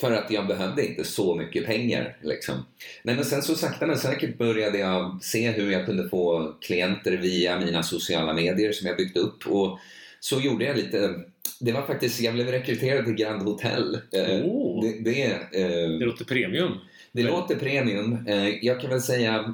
[0.00, 2.16] för att jag behövde inte så mycket pengar.
[2.22, 2.54] Liksom.
[3.02, 7.12] Nej, men sen så sakta men säkert började jag se hur jag kunde få klienter
[7.16, 9.46] via mina sociala medier som jag byggt upp.
[9.46, 9.78] Och
[10.20, 11.14] så gjorde jag lite,
[11.60, 13.98] det var faktiskt, jag blev rekryterad till Grand Hotel.
[14.12, 14.82] Eh, Oh.
[14.84, 16.72] Det, det, eh, Det låter premium.
[17.12, 18.26] det låter premium.
[18.26, 19.46] Eh, Jag kan väl säga, eh,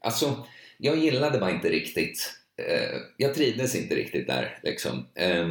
[0.00, 0.46] alltså,
[0.78, 4.58] jag gillade bara inte riktigt eh, Jag trivdes inte riktigt där.
[4.62, 5.06] Liksom.
[5.14, 5.46] Eh,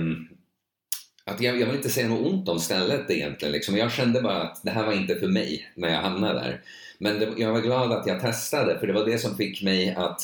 [1.26, 3.52] Att jag, jag vill inte säga något ont om stället egentligen.
[3.52, 3.78] Liksom.
[3.78, 6.62] Jag kände bara att det här var inte för mig när jag hamnade där.
[6.98, 9.94] Men det, jag var glad att jag testade för det var det som fick mig
[9.98, 10.22] att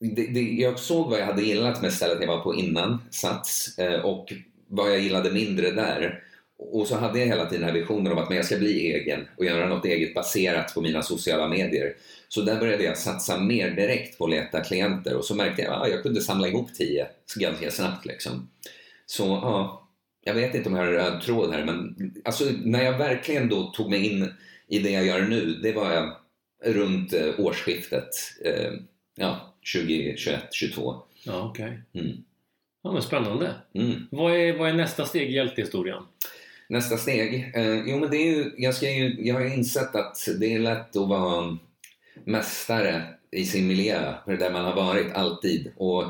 [0.00, 3.78] det, det, jag såg vad jag hade gillat med stället jag var på innan Sats
[3.78, 4.32] eh, och
[4.68, 6.22] vad jag gillade mindre där.
[6.58, 8.92] Och så hade jag hela tiden den här visionen om att men jag ska bli
[8.92, 11.94] egen och göra något eget baserat på mina sociala medier.
[12.28, 15.72] Så där började jag satsa mer direkt på att leta klienter och så märkte jag
[15.72, 18.06] att ja, jag kunde samla ihop tio ganska snabbt.
[18.06, 18.50] Liksom.
[19.06, 19.88] Så ja,
[20.24, 23.48] jag vet inte om jag har en röd tråd här men alltså, när jag verkligen
[23.48, 24.32] då tog mig in
[24.68, 26.16] i det jag gör nu, det var
[26.64, 28.08] runt eh, årsskiftet.
[28.44, 28.72] Eh,
[29.16, 31.02] ja, 2021, 22.
[31.24, 31.82] Ja, okej.
[31.92, 32.16] Mm.
[32.82, 33.54] Ja, men spännande.
[33.74, 34.06] Mm.
[34.10, 36.02] Vad är, vad är nästa steg i hjältehistorien?
[36.68, 37.52] Nästa steg?
[37.54, 40.54] Eh, jo, men det är ju, jag, ska ju, jag har ju insett att det
[40.54, 41.58] är lätt att vara
[42.24, 45.72] mästare i sin miljö, där man har varit alltid.
[45.76, 46.04] Och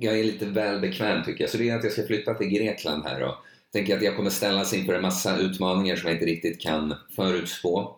[0.00, 1.50] jag är lite väl bekväm tycker jag.
[1.50, 3.34] Så det är att jag ska flytta till Grekland här och
[3.72, 7.96] tänker att jag kommer ställas inför en massa utmaningar som jag inte riktigt kan förutspå.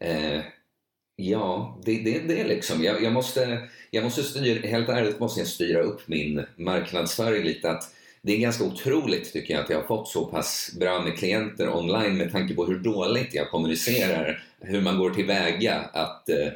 [0.00, 0.40] Eh,
[1.16, 5.40] ja, det, det, det är liksom, jag, jag måste, jag måste styra, helt ärligt måste
[5.40, 7.70] jag styra upp min marknadsföring lite.
[7.70, 11.18] Att det är ganska otroligt tycker jag att jag har fått så pass bra med
[11.18, 16.48] klienter online med tanke på hur dåligt jag kommunicerar, hur man går tillväga att eh,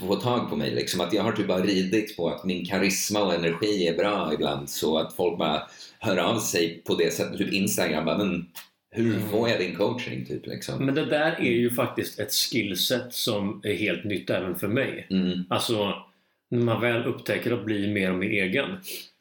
[0.00, 0.70] få tag på mig.
[0.70, 1.00] Liksom.
[1.00, 4.70] Att jag har typ bara ridit på att min karisma och energi är bra ibland
[4.70, 5.62] så att folk bara
[5.98, 7.38] hör av sig på det sättet.
[7.38, 8.46] Typ Instagram bara, men
[8.90, 10.24] hur får jag din coaching?
[10.24, 10.86] Typ, liksom.
[10.86, 15.06] Men det där är ju faktiskt ett skillset som är helt nytt även för mig.
[15.10, 15.94] Mm, Alltså,
[16.50, 18.68] när man väl upptäcker att bli mer och mer egen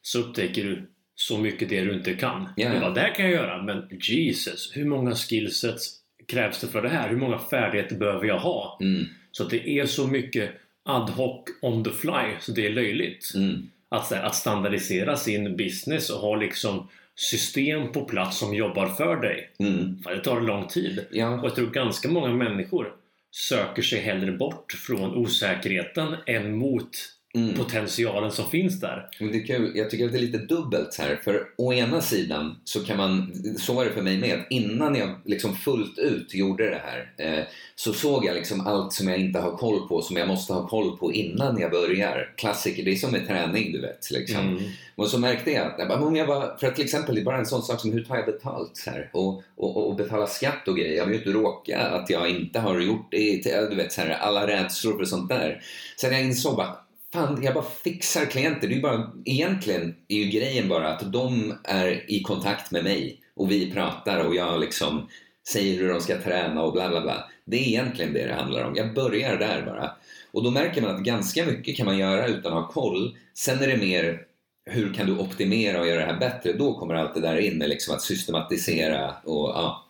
[0.01, 2.49] så upptäcker du så mycket det du inte kan.
[2.73, 5.95] Du bara, det här kan jag göra, men Jesus, hur många skillsets
[6.27, 7.09] krävs det för det här?
[7.09, 8.77] Hur många färdigheter behöver jag ha?
[8.81, 10.51] mm, Så att det är så mycket
[10.83, 13.31] ad hoc on the fly, så det är löjligt.
[13.35, 18.87] mm, Att, här, att standardisera sin business och ha liksom system på plats som jobbar
[18.87, 19.49] för dig.
[19.59, 20.01] mm.
[20.05, 20.99] Det tar lång tid.
[20.99, 22.93] Och Ja, jag tror ganska många människor
[23.31, 26.89] söker sig hellre bort från osäkerheten än mot
[27.35, 27.55] mm.
[27.55, 29.09] potentialen som finns där.
[29.19, 29.71] Men det kul.
[29.75, 31.19] Jag tycker att det är lite dubbelt här.
[31.23, 34.95] För å ena sidan så kan man, så var det för mig med, att innan
[34.95, 37.43] jag liksom fullt ut gjorde det här eh,
[37.75, 40.67] så såg jag liksom allt som jag inte har koll på, som jag måste ha
[40.67, 42.33] koll på innan jag börjar.
[42.37, 44.11] Klassiker, det är som med träning du vet.
[44.11, 44.47] Liksom.
[44.47, 44.63] Mm.
[44.95, 47.21] Och så märkte jag att, jag bara, om jag bara, för att till exempel, det
[47.21, 49.09] är bara en sån sak som hur tar jag betalt här?
[49.13, 50.97] Och, och, och betala skatt och grejer.
[50.97, 54.09] Jag vill ju inte råka att jag inte har gjort det, du vet så här,
[54.09, 55.61] alla rädslor för sånt där.
[55.97, 56.77] Sen jag insåg bara,
[57.13, 58.67] fan jag bara fixar klienter.
[58.67, 63.19] Det är bara, egentligen är ju grejen bara att de är i kontakt med mig
[63.35, 65.07] och vi pratar och jag liksom
[65.47, 67.29] säger hur de ska träna och bla bla bla.
[67.45, 68.75] Det är egentligen det det handlar om.
[68.75, 69.91] Jag börjar där bara.
[70.31, 73.17] Och då märker man att ganska mycket kan man göra utan att ha koll.
[73.33, 74.25] Sen är det mer
[74.65, 76.53] hur kan du optimera och göra det här bättre?
[76.53, 79.85] Då kommer allt det där in med liksom att systematisera och ja.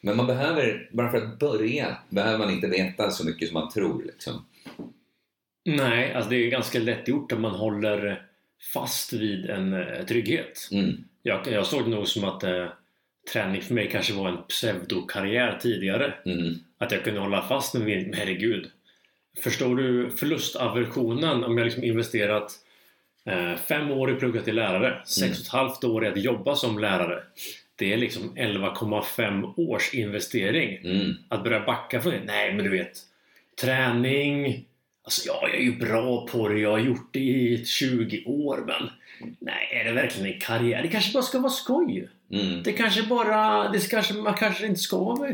[0.00, 3.70] Men man behöver, bara för att börja, behöver man inte veta så mycket som man
[3.70, 4.44] tror liksom.
[5.64, 8.26] Nej, alltså det är ganska lätt gjort att man håller
[8.74, 10.68] fast vid en eh, trygghet.
[10.72, 11.04] Mm.
[11.22, 12.66] Jag, jag såg det nog som att eh,
[13.32, 16.14] träning för mig kanske var en pseudokarriär tidigare.
[16.26, 16.54] Mm.
[16.78, 18.70] Att jag kunde hålla fast med min, herregud.
[19.42, 22.52] Förstår du förlustaversionen om jag liksom investerat
[23.24, 26.56] eh, fem år i pluggat till lärare, sex och ett halvt år i att jobba
[26.56, 27.22] som lärare.
[27.76, 30.76] Det är liksom 11,5 års investering.
[30.76, 31.14] Mm.
[31.28, 32.22] Att börja backa från det?
[32.24, 32.98] Nej, men du vet.
[33.60, 34.64] Träning.
[35.04, 36.58] Alltså ja, jag är ju bra på det.
[36.58, 38.90] Jag har gjort det i 20 år, men
[39.38, 40.82] nej, är det verkligen en karriär?
[40.82, 42.08] Det kanske bara ska vara skoj.
[42.32, 42.62] Mm.
[42.62, 43.68] Det kanske bara...
[43.68, 45.28] Det kanske, man kanske inte ska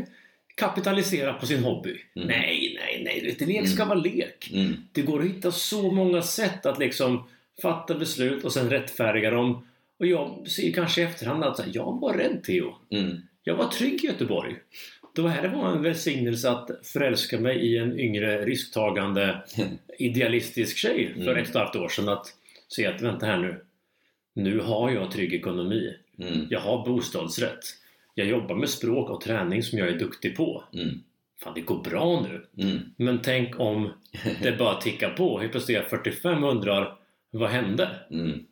[0.55, 2.01] kapitalisera på sin hobby.
[2.15, 2.27] Mm.
[2.27, 3.19] Nej, nej, nej.
[3.21, 4.51] Du vet, lek ska vara lek.
[4.53, 4.75] Mm.
[4.91, 7.29] Det går att hitta så många sätt att liksom
[7.61, 9.67] fatta beslut och sen rättfärdiga dem.
[9.99, 12.75] Och jag ser kanske i efterhand att jag var rädd Theo.
[12.91, 13.17] Mm.
[13.43, 14.55] Jag var trygg i Göteborg.
[15.21, 19.41] Var här var en välsignelse att förälska mig i en yngre risktagande
[19.99, 21.43] idealistisk tjej för Mm.
[21.43, 22.09] ett halvt år sedan.
[22.09, 22.25] Att
[22.67, 23.61] se att vänta här nu.
[24.33, 25.93] Nu har jag trygg ekonomi.
[26.19, 26.47] Mm.
[26.49, 27.59] Jag har bostadsrätt.
[28.15, 30.63] Jag jobbar med språk och träning som jag är duktig på.
[30.73, 30.89] Mm.
[31.43, 32.63] Fan, det går bra nu.
[32.63, 32.79] Mm.
[32.97, 33.91] Men tänk om
[34.41, 35.39] det bara tickar på.
[35.39, 36.95] Helt plötsligt är jag 45 och undrar
[37.31, 37.89] vad hände?
[38.11, 38.45] Mm.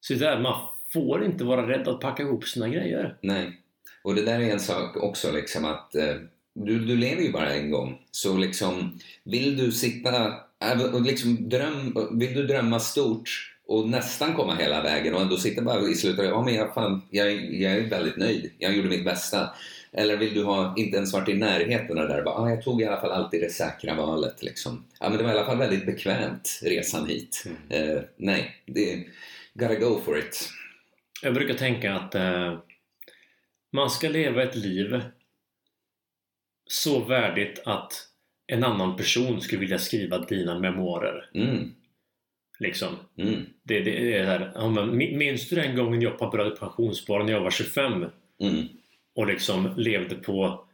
[0.00, 0.60] Så där, man
[0.92, 3.16] får inte vara rädd att packa ihop sina grejer.
[3.20, 3.60] Nej.
[4.02, 6.14] Och det där är en sak också liksom att eh,
[6.54, 7.98] du, du lever ju bara en gång.
[8.10, 10.26] Så liksom vill du sitta
[10.72, 15.36] äh, och liksom dröm, vill du drömma stort och nästan komma hela vägen och ändå
[15.36, 18.50] sitta bara i slutet ja men jag, fan, jag, jag är väldigt nöjd.
[18.58, 19.50] Jag gjorde mitt bästa.
[19.92, 22.22] Eller vill du ha inte ens varit i närheten av det där?
[22.22, 24.42] Bara, ah, jag tog i alla fall alltid det säkra valet.
[24.42, 24.84] Liksom.
[25.00, 27.44] Ja, men det var i alla fall väldigt bekvämt, resan hit.
[27.68, 29.04] Eh, nej, det,
[29.54, 30.48] gotta go for it.
[31.22, 32.58] Jag brukar tänka att eh,
[33.72, 35.00] man ska leva ett liv
[36.70, 37.92] så värdigt att
[38.46, 41.30] en annan person skulle vilja skriva dina memoarer.
[41.34, 41.74] Mm,
[42.60, 42.88] Liksom.
[43.18, 47.24] mm, Det, det är här, ja, men min- minns du den gången jag började pensionsspara
[47.24, 48.06] när jag var 25
[48.42, 48.68] mm,
[49.14, 50.64] och liksom levde på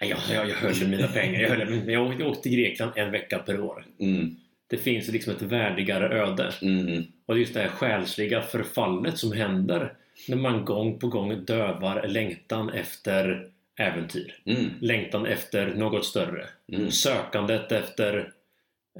[0.00, 1.40] jag, jag, jag höll mina pengar.
[1.40, 3.86] Jag, höll, jag åkte- jag åkte till Grekland en vecka per år.
[4.00, 6.52] mm, Det finns liksom ett värdigare öde.
[6.62, 9.94] mm, Och det är just det här själsliga förfallet som händer
[10.28, 13.48] när man gång på gång dövar längtan efter
[13.78, 14.40] äventyr.
[14.46, 16.46] mm, Längtan efter något större.
[16.72, 16.90] mm.
[16.90, 18.32] Sökandet efter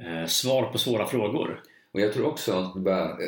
[0.01, 1.61] eh, svar på svåra frågor.
[1.91, 2.73] Och jag tror också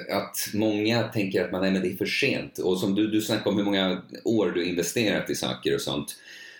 [0.10, 2.58] att många tänker att man, nej, men det är för sent.
[2.58, 6.15] Och som du, du snackade om hur många år du investerat i saker och sånt.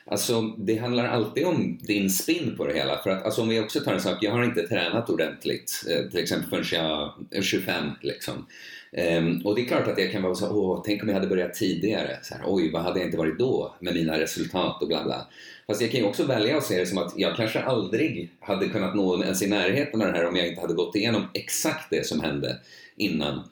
[0.06, 2.98] Alltså, det handlar alltid om din spin på det hela.
[2.98, 6.10] För att, alltså, om vi också tar en sak, jag har inte tränat ordentligt, eh,
[6.12, 7.86] till exempel förrän jag är 25.
[8.02, 8.46] Liksom.
[8.92, 11.28] Um, och det är klart att jag kan vara så åh, tänk om jag hade
[11.28, 12.20] börjat tidigare.
[12.24, 15.28] Så här, Oj, vad hade jag inte varit då med mina resultat och bla bla.
[15.68, 18.68] Fast jag kan ju också välja att se det som att jag kanske aldrig hade
[18.68, 21.90] kunnat nå ens i närheten av det här om jag inte hade gått igenom exakt
[21.90, 22.58] det som hände
[22.96, 23.44] innan.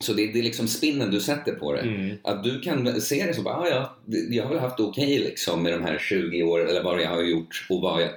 [0.00, 1.80] Så det, det är liksom spinnen du sätter på det.
[1.80, 2.16] Mm.
[2.22, 3.96] Att du kan se det som att ah, ja,
[4.30, 7.08] jag har väl haft okej okay liksom med de här 20 åren eller vad jag
[7.10, 8.10] har gjort och vad jag,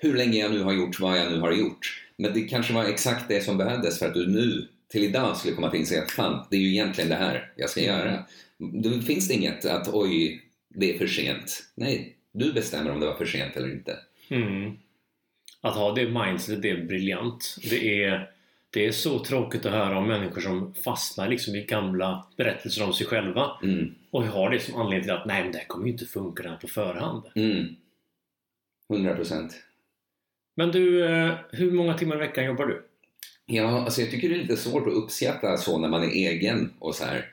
[0.00, 2.04] hur länge jag nu har gjort vad jag nu har gjort.
[2.16, 5.54] Men det kanske var exakt det som behövdes för att du nu till idag skulle
[5.54, 8.24] komma till insikt att fan, det är ju egentligen det här jag ska göra.
[8.58, 11.62] Då finns det inget att oj, det är för sent.
[11.74, 13.96] Nej, du bestämmer om det var för sent eller inte.
[14.28, 14.76] Mm.
[15.60, 17.56] Att ha det mindsetet är briljant.
[17.70, 18.30] Det är,
[18.70, 22.92] det är så tråkigt att höra om människor som fastnar liksom i gamla berättelser om
[22.92, 23.94] sig själva mm.
[24.10, 26.58] och har det som anledning till att nej, men det här kommer ju inte funka
[26.60, 27.22] på förhand.
[27.34, 27.76] Mm.
[28.92, 29.64] 100 procent.
[30.56, 32.87] Men du, eh, hur många timmar i veckan jobbar du?
[33.50, 36.70] Ja, alltså jag tycker det är lite svårt att uppskatta så när man är egen
[36.78, 37.26] och så här.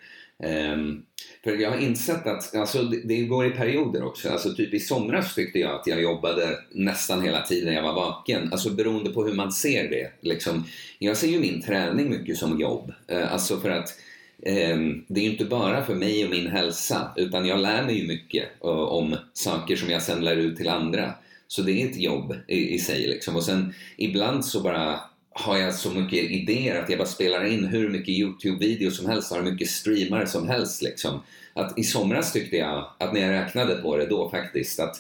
[0.74, 1.06] Um,
[1.44, 4.30] för jag har insett att alltså, det, det, går i perioder också.
[4.30, 8.50] Alltså, typ I somras tyckte jag att jag jobbade nästan hela tiden jag var vaken.
[8.52, 10.12] Alltså beroende på hur man ser det.
[10.22, 10.64] Liksom.
[11.00, 12.94] Jag ser ju min träning mycket som jobb.
[13.12, 13.90] Uh, alltså för att
[14.38, 18.00] um, det är ju inte bara för mig och min hälsa utan jag lär mig
[18.00, 21.14] ju mycket uh, om saker som jag sen lär ut till andra.
[21.48, 23.08] Så det är ett jobb i, i sig.
[23.08, 23.36] Liksom.
[23.36, 25.00] Och sen ibland så bara
[25.38, 29.32] har jag så mycket idéer att jag bara spelar in hur mycket Youtube-videos som helst
[29.32, 30.82] och hur mycket streamar som helst.
[30.82, 31.22] Liksom.
[31.54, 34.96] Att I somras tyckte jag, att när jag räknade på det då faktiskt, att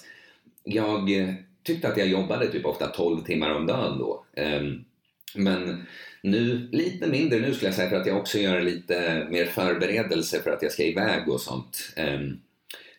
[0.64, 1.10] jag
[1.64, 4.26] tyckte att jag jobbade typ ofta 12 timmar om dagen då.
[4.36, 4.84] Ehm,
[5.36, 5.86] men
[6.24, 10.42] nu, lite mindre nu skulle jag säga för att jag också gör lite mer förberedelse
[10.42, 11.94] för att jag ska iväg och sånt.
[11.96, 12.40] Ehm,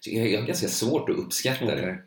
[0.01, 1.77] så jag, jag har ganska svårt att uppskatta okay.
[1.77, 1.99] det.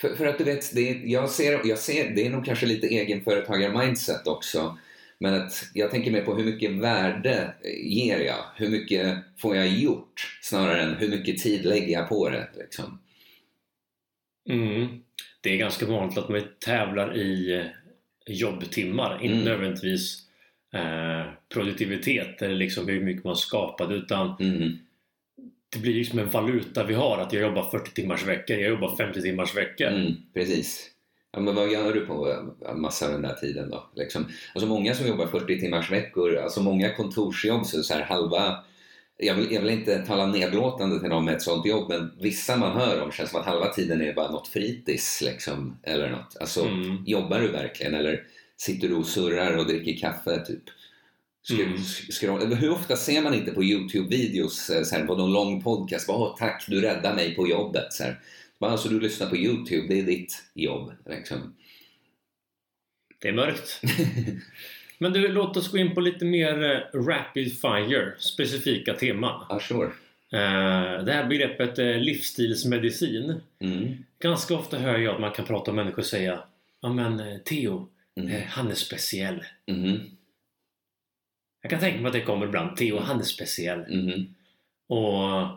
[0.00, 2.66] För, för att du vet, det är, jag ser, jag ser, det är nog kanske
[2.66, 4.78] lite egenföretagar-mindset också.
[5.18, 8.44] Men att jag tänker mer på hur mycket värde ger jag?
[8.56, 10.38] Hur mycket får jag gjort?
[10.42, 12.48] Snarare än hur mycket tid lägger jag på det.
[12.58, 12.98] Liksom.
[14.48, 14.86] Mm.
[15.40, 17.62] Det är ganska vanligt att man tävlar i
[18.26, 19.44] jobbtimmar, inte mm.
[19.44, 20.18] nödvändigtvis
[20.74, 24.78] eh, produktivitet eller liksom hur mycket man skapade utan mm
[25.74, 28.96] det blir liksom en valuta vi har att jag jobbar 40 timmars veckor, jag jobbar
[28.96, 29.86] 50 timmars veckor.
[29.86, 30.90] Mm, precis.
[31.32, 32.36] Ja, men vad gör du på
[32.68, 33.90] en massa av den där tiden då?
[33.94, 34.26] Liksom.
[34.54, 38.64] Alltså många som jobbar 40 timmars veckor, alltså många kontorsjobb så, så här halva
[39.16, 42.56] jag vill, jag vill inte tala nedlåtande till någon med ett sånt jobb men vissa
[42.56, 46.36] man hör om känns som att halva tiden är bara något fritids liksom, eller något.
[46.40, 47.04] Alltså, mm.
[47.06, 50.62] jobbar du verkligen eller sitter du och surrar och dricker kaffe typ?
[51.50, 52.52] Mm.
[52.56, 56.36] hur ofta ser man inte på Youtube-videos eh, så här, på någon lång podcast bara
[56.36, 57.92] tack, du räddade mig på jobbet.
[57.92, 58.20] Så här.
[58.58, 60.92] Bara, alltså, du lyssnar på Youtube, det är ditt jobb.
[61.06, 61.54] Liksom.
[63.18, 63.80] Det är mörkt.
[64.98, 69.46] Men du, låt oss gå in på lite mer eh, rapid fire, specifika teman.
[69.48, 69.90] Ah, sure.
[70.34, 73.40] Uh, det här begreppet livsstilsmedicin.
[73.58, 73.94] Mm.
[74.18, 76.44] Ganska ofta hör jag att man kan prata om människor och säga
[76.80, 77.88] Ja men Theo,
[78.20, 78.42] mm.
[78.48, 79.44] han är speciell.
[79.66, 80.00] Mm.
[81.64, 82.76] Jag kan tänka mig att det kommer ibland.
[82.76, 83.80] Theo, han är speciell.
[83.80, 84.34] Mm.
[84.86, 85.48] Och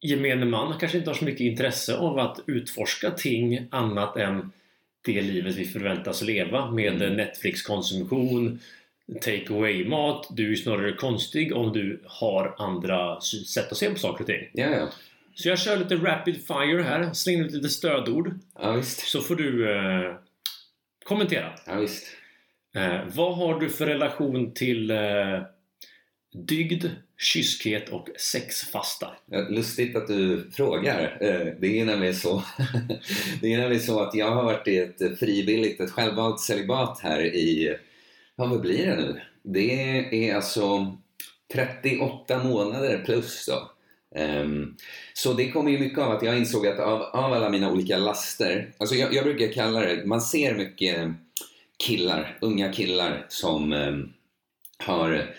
[0.00, 4.52] gemene man kanske inte har så mycket intresse av att utforska ting annat än
[5.04, 7.16] det livet vi förväntas leva med mm.
[7.16, 8.60] Netflix-konsumtion,
[9.20, 10.26] take away-mat.
[10.30, 14.48] Du är snarare konstig om du har andra sätt att se på saker och ting.
[14.52, 14.88] Ja, ja.
[15.34, 18.34] Så jag kör lite rapid fire här, slänger ut lite stödord.
[18.58, 20.14] Ja, så får du eh,
[21.04, 21.52] kommentera.
[21.66, 22.16] Ja, visst.
[22.74, 25.42] Eh, vad har du för relation till eh,
[26.32, 26.86] dygd,
[27.18, 29.08] kyskhet och sexfasta?
[29.48, 31.18] Lustigt att du frågar.
[31.20, 32.42] Eh, det är nämligen så,
[33.40, 37.24] det är nämligen så att jag har varit i ett frivilligt, ett självvalt celibat här
[37.24, 37.76] i,
[38.40, 39.20] Ja, vad blir det nu?
[39.42, 40.96] Det är alltså
[41.52, 43.70] 38 månader plus då.
[44.20, 44.76] Um,
[45.14, 47.98] så det kommer ju mycket av att jag insåg att av, av alla mina olika
[47.98, 51.08] laster, alltså jag, jag brukar kalla det, man ser mycket
[51.86, 53.96] killar, unga killar som eh,
[54.86, 55.34] har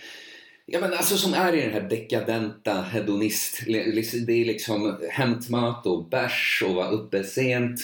[0.66, 6.10] Ja men alltså som är i den här dekadenta hedonist, det är liksom hämtmat och
[6.10, 7.82] bärs och vara uppe sent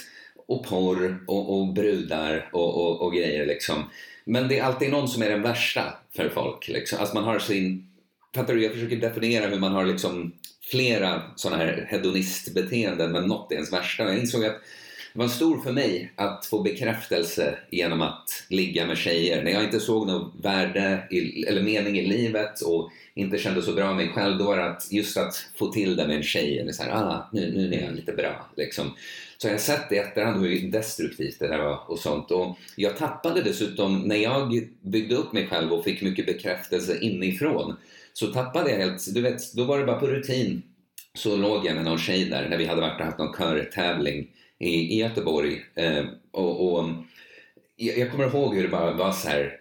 [0.47, 3.89] och porr och, och brudar och, och, och, grejer liksom.
[4.25, 6.99] Men det är alltid någon som är den värsta för folk liksom.
[6.99, 7.87] Alltså man har sin,
[8.35, 8.63] fattar du?
[8.63, 13.73] Jag försöker definiera hur man har liksom flera sådana här hedonistbeteenden men något är ens
[13.73, 14.03] värsta.
[14.03, 14.61] Jag insåg att
[15.13, 19.43] det var stor för mig att få bekräftelse genom att ligga med tjejer.
[19.43, 23.73] När jag inte såg något värde i, eller mening i livet och inte kände så
[23.73, 26.23] bra med mig själv, då var det att just att få till det med en
[26.23, 26.59] tjej.
[26.59, 28.49] Eller så här, ah, nu, nu är jag lite bra.
[28.57, 28.91] Liksom.
[29.37, 32.31] Så jag har sett i efterhand hur destruktivt det där var och sånt.
[32.31, 37.75] Och jag tappade dessutom, när jag byggde upp mig själv och fick mycket bekräftelse inifrån,
[38.13, 40.61] så tappade jag helt, du vet, då var det bara på rutin.
[41.13, 44.27] Så låg jag med någon tjej där när vi hade varit och haft någon körtävling
[44.59, 45.65] i, i Göteborg.
[45.75, 46.89] Eh, och, och
[47.75, 49.53] jag, jag, kommer ihåg hur det bara var så här.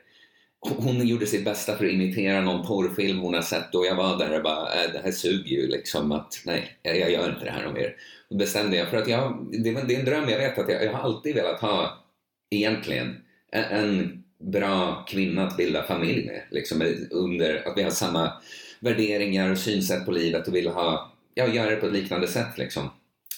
[0.61, 4.19] Hon gjorde sitt bästa för att imitera någon porrfilm hon har sett och jag var
[4.19, 7.45] där och bara, äh, det här suger ju liksom att nej, jag, jag gör inte
[7.45, 7.97] det här mer.
[8.31, 10.85] Då bestämde jag, för att jag, det, det är en dröm jag vet att jag,
[10.85, 12.05] jag har alltid velat ha,
[12.51, 13.17] egentligen,
[13.53, 16.43] en, en bra kvinna att bilda familj med.
[16.51, 18.33] Liksom, eh, under att vi har samma
[18.81, 22.59] värderingar och synsätt på livet och vill ha, ja, göra det på ett liknande sätt.
[22.59, 22.91] Liksom.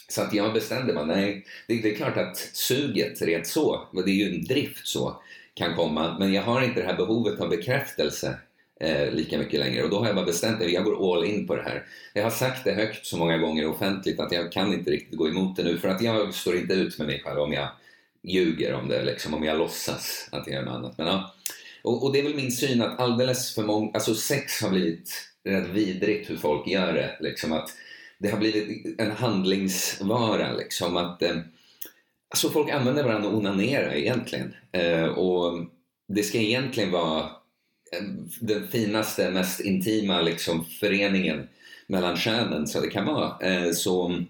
[0.09, 4.11] Så att jag bestämde mig, nej, det, det, är klart att suget rent så, det
[4.11, 5.23] är ju en drift så,
[5.55, 6.17] kan komma.
[6.19, 8.39] Men jag har inte det här behovet av bekräftelse
[8.81, 9.83] eh, lika mycket längre.
[9.83, 11.87] Och då har jag bara bestämt mig, jag går all in på det här.
[12.15, 15.29] Jag har sagt det högt så många gånger offentligt att jag kan inte riktigt gå
[15.29, 17.69] emot det nu för att jag står inte ut med mig själv om jag
[18.23, 20.99] ljuger om det, liksom, om jag låtsas att jag gör något annat.
[20.99, 21.35] Men, ja.
[21.83, 25.11] och, och, det är väl min syn att alldeles för många, alltså sex har blivit
[25.45, 27.17] rätt vidrigt hur folk gör det.
[27.21, 27.71] Liksom att
[28.19, 30.53] det har blivit en handlingsvara.
[30.53, 31.37] Liksom, att, eh,
[32.31, 34.55] alltså folk använder varandra och onanerar egentligen.
[34.73, 35.67] Eh, och
[36.09, 37.21] det ska egentligen vara
[37.93, 38.05] eh,
[38.41, 41.49] den finaste, mest intima liksom, föreningen
[41.87, 43.39] mellan könen så det kan vara.
[43.41, 44.23] Eh, så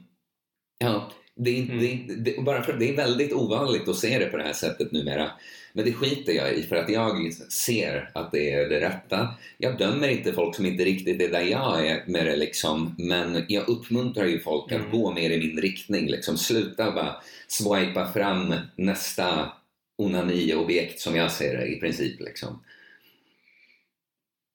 [0.78, 1.78] ja, det är, mm.
[1.78, 4.93] det, det, bara för det är väldigt ovanligt att se det på det här sättet
[4.93, 5.30] numera.
[5.78, 9.28] Men det skiter jag i för att jag ser att det är det rätta.
[9.58, 12.94] Jag dömer inte folk som inte riktigt är där jag är med det liksom.
[12.98, 14.90] Men jag uppmuntrar ju folk att mm.
[14.90, 16.10] gå mer i min riktning.
[16.10, 16.38] Liksom.
[16.38, 17.16] Sluta bara
[17.48, 19.52] swipa fram nästa
[19.98, 22.20] onani-objekt som jag ser det i princip.
[22.20, 22.62] Liksom.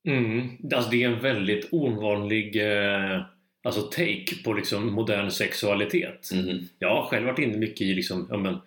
[0.08, 0.50] Mm.
[0.74, 3.22] Alltså det är en väldigt ovanlig eh
[3.64, 6.32] alltså take på liksom modern sexualitet.
[6.34, 6.64] Mm.
[6.80, 8.58] Jag har själv varit inne mycket i liksom, ja, men,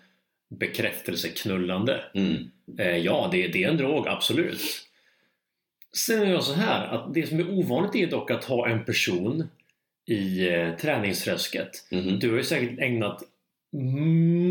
[0.49, 2.01] bekräftelseknullande.
[2.14, 2.51] Mm.
[2.78, 4.61] Eh, ja, det, det är en drog, absolut.
[5.97, 8.84] Sen är jag så här att det som är ovanligt är dock att ha en
[8.84, 9.49] person
[10.07, 11.88] i eh, träningsträsket.
[11.90, 12.18] Mm.
[12.18, 13.22] Du har ju säkert ägnat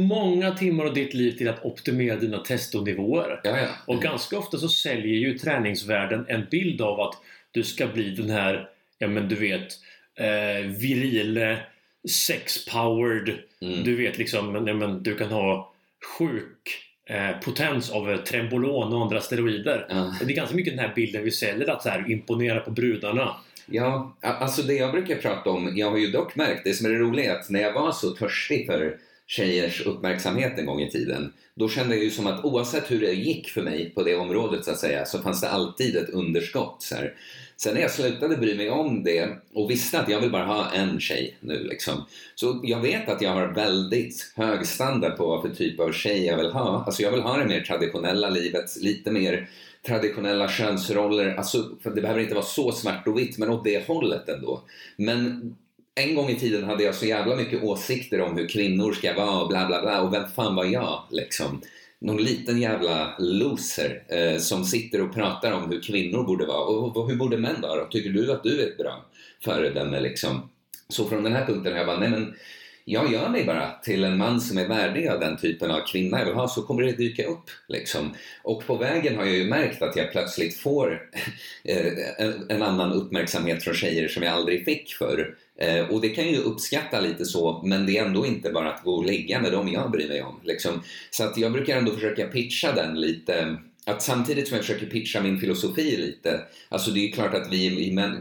[0.07, 3.41] många timmar av ditt liv till att optimera dina testonivåer.
[3.43, 3.69] Ja, ja.
[3.85, 7.13] Och ganska ofta så säljer ju träningsvärlden en bild av att
[7.51, 9.67] du ska bli den här, ja men du vet,
[10.15, 11.59] eh, virile,
[12.09, 13.33] sex-powered.
[13.61, 13.83] Mm.
[13.83, 15.73] Du vet liksom, men, men, du kan ha
[16.17, 19.87] sjuk eh, potens av eh, trembolon och andra steroider.
[19.89, 20.13] Mm.
[20.19, 23.35] Det är ganska mycket den här bilden vi säljer, att så här, imponera på brudarna.
[23.65, 26.89] Ja, alltså det jag brukar prata om, jag har ju dock märkt, det som är
[26.89, 28.97] det roliga att när jag var så törstig för
[29.27, 31.33] tjejers uppmärksamhet en gång i tiden.
[31.55, 34.65] Då kände jag ju som att oavsett hur det gick för mig på det området
[34.65, 36.77] så att säga så fanns det alltid ett underskott.
[36.79, 37.13] Så här.
[37.57, 40.71] Sen när jag slutade bry mig om det och visste att jag vill bara ha
[40.71, 42.05] en tjej nu liksom.
[42.35, 46.25] Så jag vet att jag har väldigt hög standard på vad för typ av tjej
[46.25, 46.83] jag vill ha.
[46.85, 49.49] Alltså jag vill ha det mer traditionella livet, lite mer
[49.85, 51.35] traditionella könsroller.
[51.35, 54.61] Alltså, för det behöver inte vara så svart och vitt men åt det hållet ändå.
[54.97, 55.55] Men
[55.95, 59.41] en gång i tiden hade jag så jävla mycket åsikter om hur kvinnor ska vara
[59.41, 61.61] och bla bla bla och vem fan var jag liksom?
[62.05, 66.97] Någon liten jävla loser eh, som sitter och pratar om hur kvinnor borde vara och,
[66.97, 67.85] och hur borde män vara?
[67.85, 69.05] Tycker du att du är ett bra
[69.43, 70.49] föredöme liksom?
[70.89, 72.35] Så från den här punkten har jag bara, nej men
[72.87, 76.19] jag gör mig bara till en man som är värdig av den typen av kvinna
[76.19, 77.49] jag vill ha så kommer det dyka upp.
[77.67, 78.13] Liksom.
[78.43, 81.01] Och på vägen har jag ju märkt att jag plötsligt får
[81.63, 81.93] eh,
[82.49, 85.35] en, annan uppmärksamhet från tjejer som jag aldrig fick förr.
[85.59, 88.71] Eh, och det kan jag ju uppskatta lite så, men det är ändå inte bara
[88.71, 90.39] att gå och ligga med dem jag bryr mig om.
[90.43, 90.83] Liksom.
[91.11, 95.21] Så att jag brukar ändå försöka pitcha den lite att samtidigt som jag försöker pitcha
[95.21, 97.69] min filosofi lite, alltså det är klart att vi,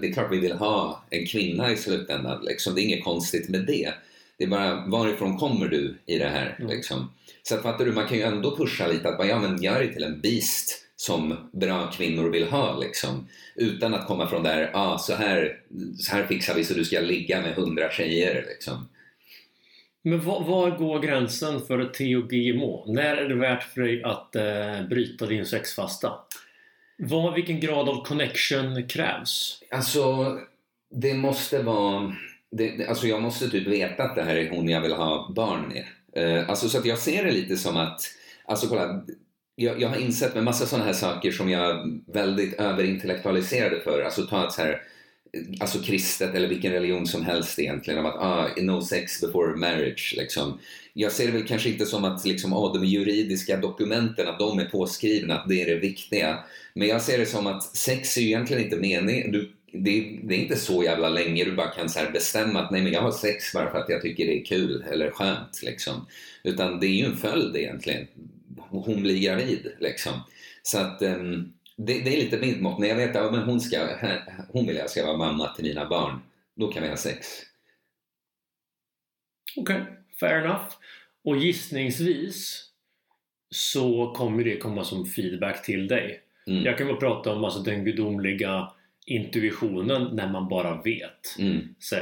[0.00, 2.74] det är klart vi vill ha en kvinna i slutändan, liksom.
[2.74, 3.94] det är inget konstigt med det.
[4.38, 6.56] Det är bara varifrån kommer du i det här?
[6.58, 6.70] Mm.
[6.70, 7.12] Liksom.
[7.42, 9.80] Så att, fattar du, man kan ju ändå pusha lite att bara, ja men gör
[9.80, 13.28] det till en beast som bra kvinnor vill ha liksom.
[13.56, 15.58] Utan att komma från där, ah, så här,
[15.98, 18.88] så här fixar vi så du ska ligga med hundra tjejer liksom.
[20.02, 22.84] Men var, var, går gränsen för T och GMO?
[22.92, 26.12] När är det värt för dig att eh, bryta din sexfasta?
[26.98, 29.62] Vad, vilken grad av connection krävs?
[29.70, 30.38] Alltså,
[30.90, 32.16] det måste vara...
[32.56, 35.72] Det, alltså jag måste typ veta att det här är hon jag vill ha barn
[35.72, 35.84] med.
[36.16, 38.00] Eh, alltså så att jag ser det lite som att,
[38.44, 39.02] alltså kolla,
[39.56, 44.26] jag, jag har insett med massa sådana här saker som jag väldigt överintellektualiserade för, alltså
[44.26, 44.82] ta ett så här
[45.60, 50.14] alltså kristet eller vilken religion som helst egentligen, om att ah, no sex before marriage.
[50.16, 50.58] Liksom.
[50.92, 54.58] Jag ser det väl kanske inte som att liksom, ah, de juridiska dokumenten, att de
[54.58, 56.38] är påskrivna, att det är det viktiga.
[56.74, 59.32] Men jag ser det som att sex är ju egentligen inte meningen.
[59.32, 62.82] Du, det, det, är inte så jävla länge du bara kan så bestämma att nej
[62.82, 65.62] men jag har sex bara för att jag tycker det är kul eller skönt.
[65.62, 66.06] Liksom.
[66.42, 68.06] Utan det är ju en följd egentligen.
[68.56, 70.12] Hon blir gravid liksom.
[70.62, 72.78] Så att um, det, det, är lite mitt mått.
[72.78, 73.88] När jag vet att ja, hon, ska,
[74.48, 76.20] hon vill jag ska vara mamma till mina barn,
[76.54, 77.28] då kan vi ha sex.
[79.56, 80.64] Okej, okay, fair enough.
[81.24, 82.64] Och gissningsvis
[83.50, 86.20] så kommer det komma som feedback till dig.
[86.46, 86.64] Mm.
[86.64, 88.70] Jag kan bara prata om alltså, den gudomliga
[89.04, 91.38] intuitionen när man bara vet.
[91.38, 91.74] Mm.
[91.78, 91.96] Så,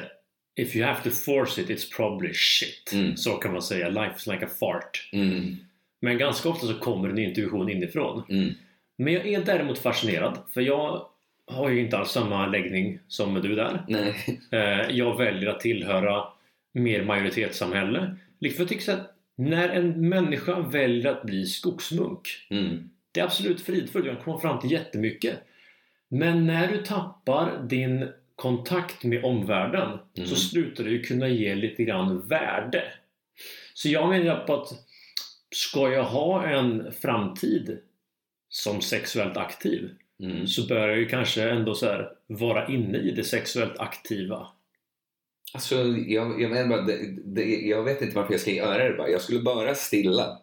[0.57, 2.93] if you have to force it, it's probably shit.
[2.93, 3.17] Mm.
[3.17, 3.89] Så kan man säga.
[3.89, 5.09] Life is like a fart.
[5.13, 5.57] Mm.
[6.01, 8.23] Men ganska ofta så kommer en intuition inifrån.
[8.29, 8.55] Mm.
[8.99, 11.07] Men jag är däremot fascinerad för jag
[11.47, 13.85] har ju inte alls samma läggning som du där.
[13.89, 14.15] Nej.
[14.51, 16.25] Eh, jag väljer att tillhöra
[16.73, 18.17] mer majoritetssamhälle.
[18.41, 22.91] Liksom jag tycker att när en människa väljer att bli skogsmunk mm.
[23.13, 25.39] Det är absolut fridfullt, du kan komma fram till jättemycket.
[26.15, 30.29] Men när du tappar din kontakt med omvärlden mm.
[30.29, 32.85] så slutar du kunna ge lite grann värde.
[33.75, 34.69] Så jag menar på att
[35.55, 37.79] ska jag ha en framtid
[38.49, 39.91] som sexuellt aktiv
[40.23, 40.47] mm.
[40.47, 44.47] så bör jag ju kanske ändå så här, vara inne i det sexuellt aktiva.
[45.55, 45.75] Alltså,
[46.07, 49.09] jag, jag, menar, det, det, jag vet inte varför jag ska göra det bara.
[49.09, 50.39] Jag skulle bara stilla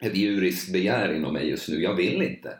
[0.00, 1.82] ett djuriskt begär inom mig just nu.
[1.82, 2.52] Jag vill inte.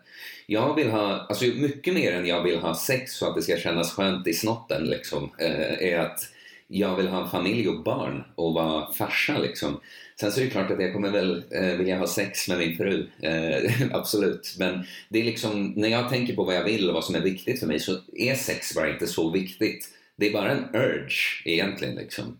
[0.46, 3.56] Jag vill ha, alltså mycket mer än jag vill ha sex så att det ska
[3.56, 6.20] kännas skönt i snotten liksom, eh, är att
[6.68, 9.80] jag vill ha familj och barn och vara farsa liksom.
[10.20, 12.76] Sen så är det klart att jag kommer väl eh, vilja ha sex med min
[12.76, 14.56] fru, eh, absolut.
[14.58, 17.20] Men det är liksom, när jag tänker på vad jag vill och vad som är
[17.20, 19.88] viktigt för mig så är sex bara inte så viktigt.
[20.16, 22.38] Det är bara en urge egentligen liksom.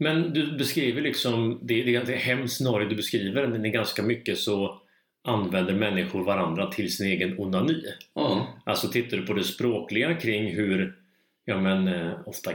[0.00, 4.02] Men du beskriver liksom, det, det är hemskt scenario du beskriver men det är ganska
[4.02, 4.80] mycket så
[5.24, 7.84] använder människor varandra till sin egen onani.
[8.16, 8.44] Mm.
[8.64, 10.96] Alltså tittar du på det språkliga kring hur,
[11.44, 12.52] ja men eh, ofta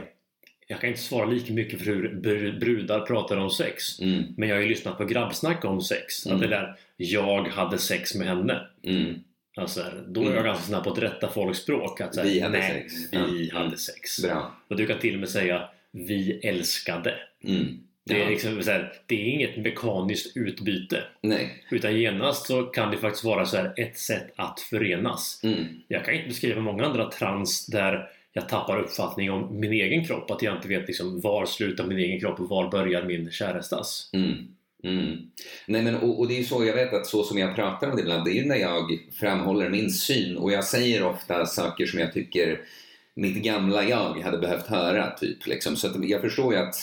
[0.66, 4.00] jag kan inte svara lika mycket för hur brudar pratar om sex.
[4.00, 4.24] Mm.
[4.36, 6.26] Men jag har ju lyssnat på grabbsnack om sex.
[6.26, 6.36] Mm.
[6.36, 8.66] Att det där jag hade sex med henne.
[8.82, 9.14] Mm.
[9.56, 10.44] Alltså, då är jag mm.
[10.44, 12.00] ganska snabb på att rätta folks språk.
[12.00, 12.94] Att, vi hade nej, sex.
[13.12, 13.58] Vi ja.
[13.58, 14.22] hade sex.
[14.22, 14.56] Bra.
[14.68, 17.14] Och du kan till och med säga vi älskade.
[17.46, 17.78] Mm.
[18.04, 21.04] Det, är liksom, här, det är inget mekaniskt utbyte.
[21.20, 21.64] Nej.
[21.70, 25.40] Utan genast så kan det faktiskt vara så här, ett sätt att förenas.
[25.42, 25.64] Mm.
[25.88, 30.30] Jag kan inte beskriva många andra trans där jag tappar uppfattning om min egen kropp.
[30.30, 34.10] Att jag inte vet liksom, var slutar min egen kropp och var börjar min kärestas.
[34.12, 34.48] Mm.
[34.84, 35.30] Mm.
[35.66, 37.90] Nej, men, och, och, det är ju så jag vet att så som jag pratar
[37.90, 41.46] om det ibland, det är ju när jag framhåller min syn och jag säger ofta
[41.46, 42.60] saker som jag tycker
[43.14, 45.10] mitt gamla jag hade behövt höra.
[45.10, 45.76] Typ, liksom.
[45.76, 46.74] Så jag förstår ju att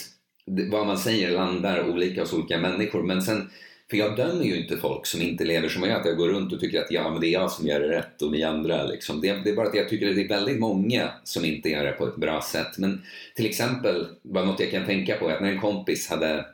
[0.45, 3.03] vad man säger landar olika hos olika människor.
[3.03, 3.49] Men sen,
[3.89, 6.53] för jag dömer ju inte folk som inte lever som jag, att jag går runt
[6.53, 8.83] och tycker att ja, men det är jag som gör det rätt och ni andra.
[8.83, 9.21] Liksom.
[9.21, 11.85] Det, det, är bara att jag tycker att det är väldigt många som inte gör
[11.85, 12.77] det på ett bra sätt.
[12.77, 13.01] Men
[13.35, 16.45] till exempel, var något jag kan tänka på, är att när en kompis hade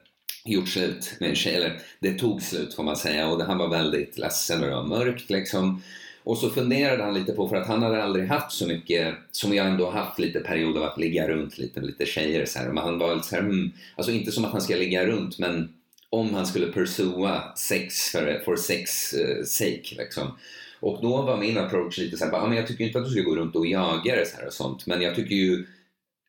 [0.45, 3.69] gjort slut med en tjej, eller det tog slut får man säga, och han var
[3.69, 5.81] väldigt ledsen och det var mörkt liksom.
[6.24, 9.53] Och så funderade han lite på, för att han hade aldrig haft så mycket, som
[9.53, 12.67] jag ändå haft lite period av att ligga runt lite med lite tjejer så här.
[12.67, 15.39] Men han var lite så här, mm, alltså inte som att han ska ligga runt
[15.39, 15.74] men
[16.09, 20.38] om han skulle pursua sex för, for sex uh, sake liksom.
[20.80, 23.22] Och då var min approach lite såhär, ah, men jag tycker inte att du ska
[23.22, 25.65] gå runt och jaga det så här och sånt men jag tycker ju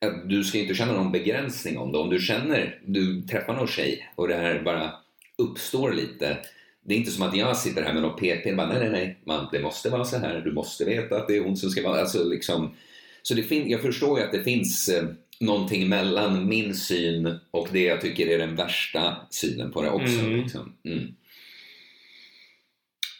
[0.05, 1.97] att du ska inte känna någon begränsning om det.
[1.97, 4.93] Om du känner, du träffar någon tjej och det här bara
[5.37, 6.37] uppstår lite
[6.85, 9.19] det är inte som att jag sitter här med någon pekpinne bara nej, nej, nej,
[9.25, 11.83] man, det måste vara så här, du måste veta att det är hon som ska
[11.83, 12.01] vara...
[12.01, 12.75] Alltså, liksom,
[13.21, 15.03] så det fin- jag förstår ju att det finns eh,
[15.39, 20.19] någonting mellan min syn och det jag tycker är den värsta synen på det också.
[20.19, 20.41] Mm.
[20.41, 20.75] Liksom.
[20.83, 21.15] Mm.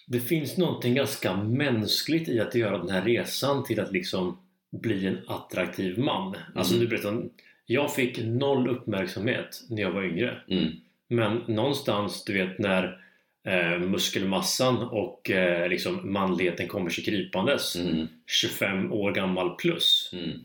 [0.08, 4.38] Det finns någonting ganska mänskligt i att göra den här resan till att liksom
[4.72, 6.36] bli en attraktiv man.
[6.56, 6.86] Alltså mm.
[6.86, 7.30] du berättade,
[7.66, 10.38] jag fick noll uppmärksamhet när jag var yngre.
[10.50, 10.72] Mm.
[11.08, 12.98] Men någonstans, du vet när
[13.48, 17.76] eh, muskelmassan och eh, liksom manligheten kommer sig krypandes.
[17.76, 18.08] Mm.
[18.28, 20.10] 25 år gammal plus.
[20.14, 20.40] Mm.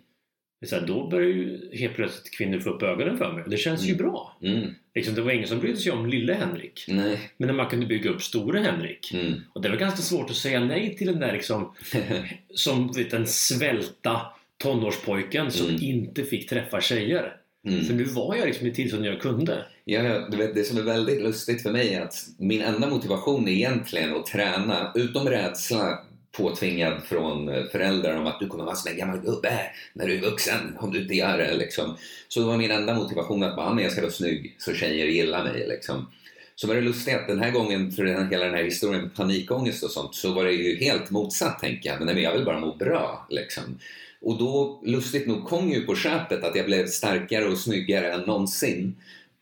[0.67, 3.45] Så här, då börjar ju helt plötsligt kvinnor få upp ögonen för mig.
[3.47, 3.89] Det känns mm.
[3.89, 4.37] ju bra.
[4.43, 4.75] Mm.
[4.95, 6.85] Liksom, det var ingen som brydde sig om lille Henrik.
[6.89, 7.31] Nej.
[7.37, 9.15] Men när man kunde bygga upp store Henrik.
[9.15, 9.35] Mm.
[9.53, 11.75] Och det var ganska svårt att säga nej till den där liksom,
[12.55, 14.21] som vet, den svälta
[14.57, 15.83] tonårspojken som mm.
[15.83, 17.37] inte fick träffa tjejer.
[17.67, 17.85] Mm.
[17.85, 19.65] För nu var jag liksom i tillstånd jag kunde.
[19.89, 23.49] Ja, du vet, det som är väldigt lustigt för mig är att min enda motivation
[23.49, 25.99] är egentligen att träna, utom rädsla
[26.33, 29.61] påtvingad från föräldrar om att du kommer vara som en gammal gubbe
[29.93, 31.57] när du är vuxen om du inte gör det.
[31.57, 31.97] Liksom.
[32.29, 35.07] Så det var min enda motivation att bara, ah, jag ska vara snygg så tjejer
[35.07, 35.67] gillar mig.
[35.69, 36.07] Liksom.
[36.55, 39.15] Så var det lustigt att den här gången, för den, hela den här historien med
[39.15, 42.01] panikångest och sånt, så var det ju helt motsatt tänker jag.
[42.01, 43.27] Men jag vill bara må bra.
[43.31, 43.79] Liksom.
[44.21, 48.21] Och då, lustigt nog, kom ju på köpet att jag blev starkare och snyggare än
[48.21, 48.97] någonsin.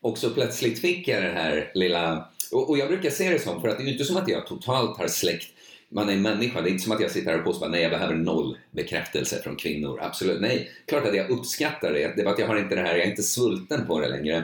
[0.05, 2.29] Och så plötsligt fick jag den här lilla...
[2.51, 4.27] Och, och jag brukar se det som, för att det är ju inte som att
[4.27, 5.51] jag totalt har släckt
[5.89, 6.61] man är en människa.
[6.61, 9.41] Det är inte som att jag sitter här och påstår att jag behöver noll bekräftelse
[9.41, 9.99] från kvinnor.
[10.01, 10.71] Absolut, nej.
[10.87, 12.13] Klart att jag uppskattar det.
[12.15, 14.07] Det är bara att jag har inte det här, jag är inte svulten på det
[14.07, 14.43] längre.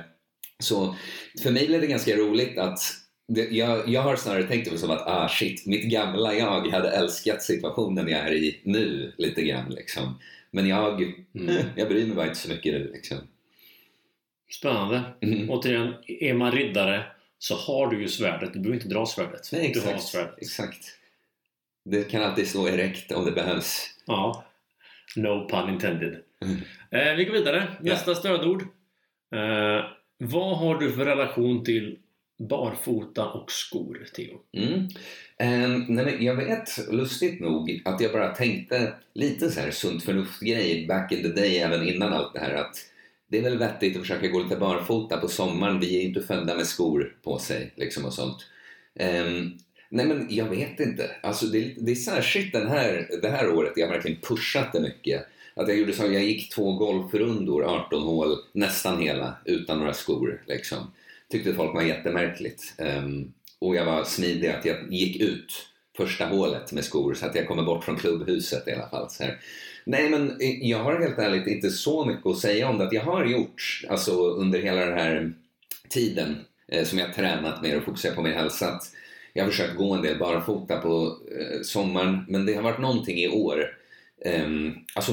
[0.59, 0.95] Så
[1.43, 2.80] för mig blev det ganska roligt att
[3.28, 6.89] det, jag, jag har snarare tänkt det som att ah shit, mitt gamla jag hade
[6.89, 10.20] älskat situationen jag är i nu lite grann liksom.
[10.51, 11.01] Men jag,
[11.36, 11.55] mm.
[11.76, 13.18] jag bryr mig bara inte så mycket nu liksom.
[14.52, 15.02] Spännande.
[15.22, 15.49] Mm.
[15.49, 17.04] Återigen, är man riddare
[17.39, 18.54] så har du ju svärdet.
[18.54, 19.49] Du behöver inte dra svärdet.
[19.52, 20.38] Nej, exakt, du har svärdet.
[20.38, 20.97] exakt.
[21.86, 23.88] Det kan alltid stå erekt om det behövs.
[24.06, 24.45] Ja.
[25.16, 26.18] No pun intended.
[26.41, 26.58] Mm.
[26.91, 27.68] Eh, vi går vidare.
[27.80, 28.16] Nästa ja.
[28.16, 28.62] stödord.
[29.36, 29.86] Eh,
[30.18, 31.97] vad har du för relation till
[32.38, 34.39] barfota och skor, Theo?
[34.54, 34.88] Mm.
[35.66, 40.88] Um, nej, jag vet, lustigt nog, att jag bara tänkte lite så här sunt förnuft-grej
[40.88, 42.54] back in the day, även innan allt det här.
[42.54, 42.91] Att
[43.32, 45.80] det är väl vettigt att försöka gå lite barfota på sommaren.
[45.80, 48.38] Vi är inte födda med skor på sig liksom och sånt.
[49.00, 49.58] Um,
[49.90, 51.12] nej men jag vet inte.
[51.24, 54.80] Alltså det, det är särskilt den här, det här året jag har verkligen pushat det
[54.80, 55.26] mycket.
[55.54, 60.44] Att jag gjorde så jag gick två golfrundor, 18 hål, nästan hela, utan några skor.
[60.48, 60.92] Liksom.
[61.30, 62.74] Tyckte folk var jättemärkligt.
[62.78, 65.68] Um, och jag var smidig att jag gick ut
[65.98, 69.10] första hålet med skor så att jag kommer bort från klubbhuset i alla fall.
[69.10, 69.40] Så här.
[69.84, 72.84] Nej men jag har helt ärligt inte så mycket att säga om det.
[72.84, 75.34] Att jag har gjort, alltså under hela den här
[75.90, 76.36] tiden
[76.68, 78.68] eh, som jag tränat mer och fokuserat på min hälsa.
[78.68, 78.84] Att
[79.34, 83.18] jag har försökt gå en del barfota på eh, sommaren men det har varit någonting
[83.18, 83.78] i år
[84.26, 85.12] Um, alltså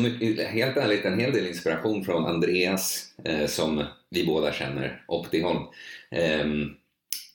[0.49, 5.59] helt ärligt en hel del inspiration från Andreas eh, som vi båda känner, Optiholm.
[5.59, 5.67] Um,
[6.11, 6.71] ehm,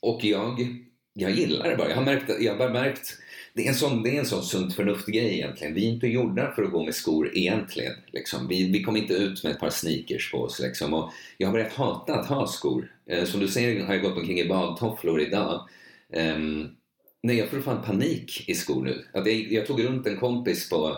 [0.01, 0.67] och jag,
[1.13, 1.89] jag gillar det bara.
[1.89, 3.17] Jag har märkt, jag har märkt
[3.55, 5.73] det är en sån, det är en sån sunt förnuft-grej egentligen.
[5.73, 7.93] Vi är inte gjorda för att gå med skor egentligen.
[8.11, 8.47] Liksom.
[8.47, 10.59] Vi, vi kom inte ut med ett par sneakers på oss.
[10.59, 10.93] Liksom.
[10.93, 12.91] Och jag har börjat hata att ha skor.
[13.05, 15.67] Eh, som du ser har jag gått omkring i badtofflor idag.
[16.13, 16.37] Eh,
[17.23, 19.05] nej, jag får fan panik i skor nu.
[19.13, 20.97] Att jag, jag tog runt en kompis på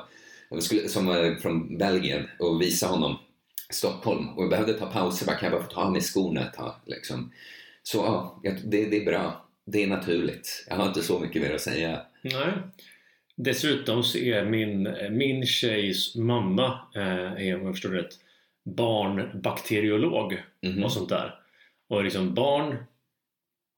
[0.59, 3.17] skulle, som var från Belgien och visade honom
[3.69, 5.25] Stockholm och jag behövde ta pauser.
[5.25, 6.75] Bara, kan jag bara få ta av mig skorna ett tag?
[6.85, 7.31] Liksom.
[7.83, 9.45] Så ja, det, det är bra.
[9.65, 10.65] Det är naturligt.
[10.69, 12.01] Jag har inte så mycket mer att säga.
[12.33, 12.51] Nej.
[13.35, 18.19] Dessutom så är min, min tjejs mamma, eh, är, om jag förstår rätt,
[18.63, 20.83] barnbakteriolog mm -hmm.
[20.83, 21.35] och sånt där.
[21.87, 22.85] Och liksom barn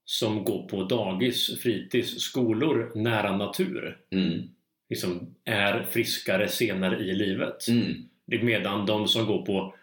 [0.04, 3.98] som går på dagis, fritids, skolor nära natur.
[4.10, 4.48] Mm
[4.88, 7.68] liksom är friskare senare i livet.
[7.68, 8.08] Mm.
[8.26, 9.74] Medan de som går på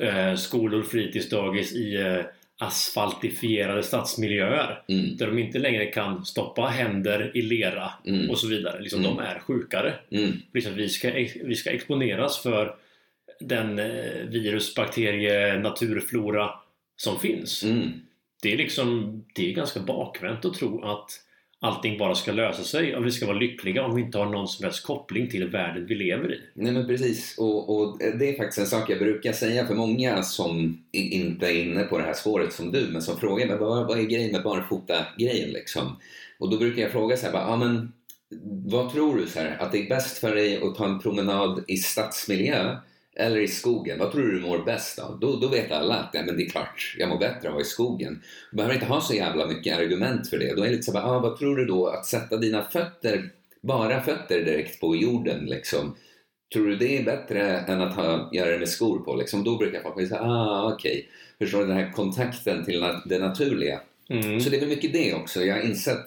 [0.00, 2.24] eh, skolor, fritidsdagis i eh,
[2.62, 5.16] asfaltifierade stadsmiljöer mm.
[5.16, 8.30] där de inte längre kan stoppa händer i lera mm.
[8.30, 8.80] och så vidare.
[8.80, 9.24] Liksom, De mm.
[9.24, 9.94] är sjukare.
[10.10, 10.32] Mm.
[10.52, 11.10] Liksom, vi, ska,
[11.44, 12.74] vi ska exponeras för
[13.40, 16.50] den eh, virus, bakterie, naturflora
[16.96, 17.64] som finns.
[17.64, 17.90] Mm.
[18.42, 21.10] Det är liksom det är ganska bakvänt att tro att
[21.62, 24.48] allting bara ska lösa sig och vi ska vara lyckliga om vi inte har någon
[24.48, 26.40] som helst koppling till världen vi lever i.
[26.54, 30.22] Nej men precis och, och, det är faktiskt en sak jag brukar säga för många
[30.22, 33.86] som inte är inne på det här spåret som du men som frågar mig vad,
[33.86, 35.96] vad är grejen med barfota-grejen liksom?
[36.38, 37.92] Och då brukar jag fråga så här, ja men,
[38.66, 41.64] vad tror du så här, att det är bäst för dig att ta en promenad
[41.68, 42.76] i stadsmiljö
[43.16, 45.20] eller i skogen, vad tror du du mår bäst av?
[45.20, 47.52] Då, då vet alla att ja, men det är klart, jag mår bättre av att
[47.52, 48.22] vara i skogen.
[48.50, 50.54] Du behöver inte ha så jävla mycket argument för det.
[50.54, 54.00] Då är det lite så ah, vad tror du då att sätta dina fötter, bara
[54.00, 55.96] fötter direkt på jorden liksom.
[56.52, 59.16] Tror du det är bättre än att ha, göra det med skor på?
[59.16, 60.92] Liksom, då brukar folk säga, ah okej.
[60.92, 61.04] Okay.
[61.38, 63.80] Förstår du den här kontakten till det naturliga?
[64.10, 64.40] Mm.
[64.40, 65.44] Så det är väl mycket det också.
[65.44, 66.06] Jag har insett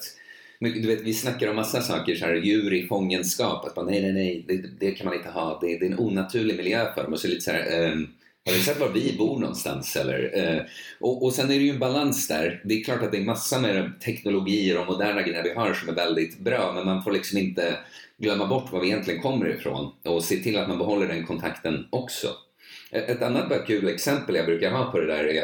[0.60, 3.66] du vet, vi snackar om massa saker, så här, djur i fångenskap.
[3.66, 5.60] Att man, nej, nej, nej, det, det, kan man inte ha.
[5.62, 7.14] Det, det är en onaturlig miljö för dem.
[7.14, 8.08] Och så lite så här, um,
[8.46, 10.54] har du sett var vi bor någonstans eller?
[10.56, 10.62] Uh,
[11.00, 12.62] och, och sen är det ju en balans där.
[12.66, 15.90] Det är klart att det är massa med teknologier och moderna grejer vi har som
[15.90, 16.72] är väldigt bra.
[16.76, 17.78] Men man får liksom inte
[18.18, 19.94] glömma bort var vi egentligen kommer ifrån.
[20.04, 22.28] Och se till att man behåller den kontakten också.
[22.92, 25.44] Ett, ett annat kul exempel jag brukar ha på det där är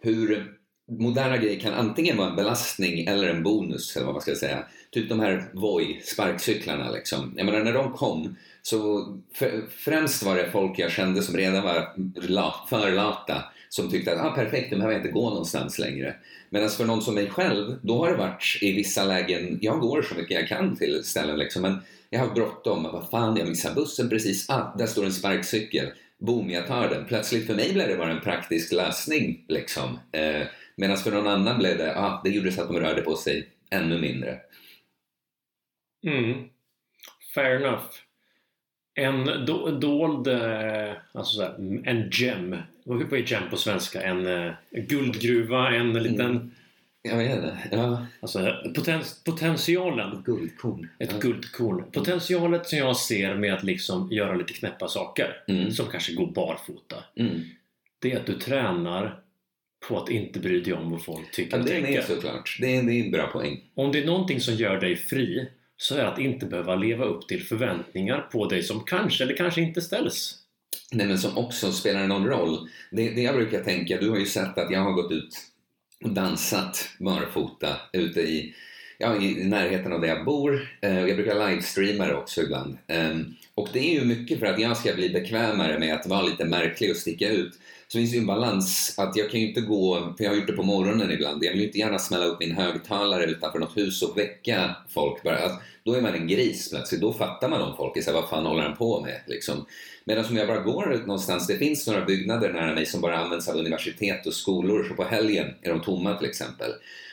[0.00, 0.55] hur
[0.88, 4.64] moderna grejer kan antingen vara en belastning eller en bonus, eller vad man ska säga.
[4.90, 7.34] Typ de här Voi, sparkcyklarna liksom.
[7.36, 9.06] Jag menar, när de kom så
[9.70, 11.94] främst var det folk jag kände som redan var
[12.68, 16.14] för lata som tyckte att ah, perfekt, nu behöver jag inte gå någonstans längre.
[16.50, 20.02] Medan för någon som mig själv, då har det varit i vissa lägen, jag går
[20.02, 21.78] så mycket jag kan till ställen liksom, men
[22.10, 25.86] jag har bråttom, vad fan, jag missar bussen precis, ah, där står en sparkcykel,
[26.18, 27.04] boom, jag tar den.
[27.04, 29.98] Plötsligt för mig blev det bara en praktisk lösning liksom.
[30.12, 30.42] Eh,
[30.76, 33.48] Medan för någon annan blev det, ah, det gjorde så att de rörde på sig
[33.70, 34.40] ännu mindre.
[36.06, 36.48] Mm.
[37.34, 37.84] Fair enough.
[38.94, 41.54] En do, dold, eh, alltså så här,
[41.84, 42.56] en gem.
[42.84, 44.02] Vad är gem på svenska?
[44.02, 46.30] En uh, guldgruva, en liten...
[46.30, 46.50] Mm.
[47.02, 47.58] Jag vet inte.
[47.72, 48.06] Ja.
[48.20, 50.22] Alltså poten, potentialen.
[50.26, 50.88] Guldkorn.
[50.98, 51.18] Ett ja.
[51.18, 51.90] guldkorn.
[51.92, 55.70] Potentialet som jag ser med att liksom göra lite knäppa saker mm.
[55.70, 56.96] som kanske går barfota.
[57.16, 57.40] Mm.
[57.98, 59.20] Det är att du tränar
[59.88, 61.92] på att inte bry dig om vad folk tycker ja, och tänker.
[61.92, 62.56] Det är såklart.
[62.60, 63.60] Det är, det är en bra poäng.
[63.74, 67.04] Om det är någonting som gör dig fri så är det att inte behöva leva
[67.04, 70.34] upp till förväntningar på dig som kanske eller kanske inte ställs.
[70.92, 72.68] Nej men som också spelar någon roll.
[72.90, 75.38] Det, det jag brukar tänka, du har ju sett att jag har gått ut
[76.04, 78.54] och dansat barfota ute i,
[78.98, 80.68] ja, i närheten av där jag bor.
[80.80, 82.78] Eh, jag brukar livestreama det också ibland.
[82.86, 86.22] Ehm, och det är ju mycket för att jag ska bli bekvämare med att vara
[86.22, 87.52] lite märklig och sticka ut.
[87.88, 90.36] Så finns det ju en balans att jag kan ju inte gå, för jag har
[90.36, 93.58] gjort det på morgonen ibland, jag vill ju inte gärna smälla upp min högtalare utanför
[93.58, 95.38] något hus och väcka folk bara.
[95.38, 98.30] Alltså, då är man en gris plötsligt, då fattar man om folk är såhär, vad
[98.30, 99.20] fan håller han på med?
[99.26, 99.66] Liksom.
[100.04, 103.48] Medan om jag bara går någonstans, det finns några byggnader nära mig som bara används
[103.48, 106.70] av universitet och skolor, så på helgen är de tomma till exempel.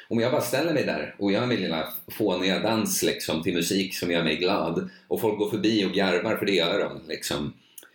[0.09, 3.95] Om jag bara ställer mig där och gör min lilla fåniga dans liksom, till musik
[3.95, 7.01] som gör mig glad och folk går förbi och garvar för det gör de.
[7.07, 7.53] Liksom,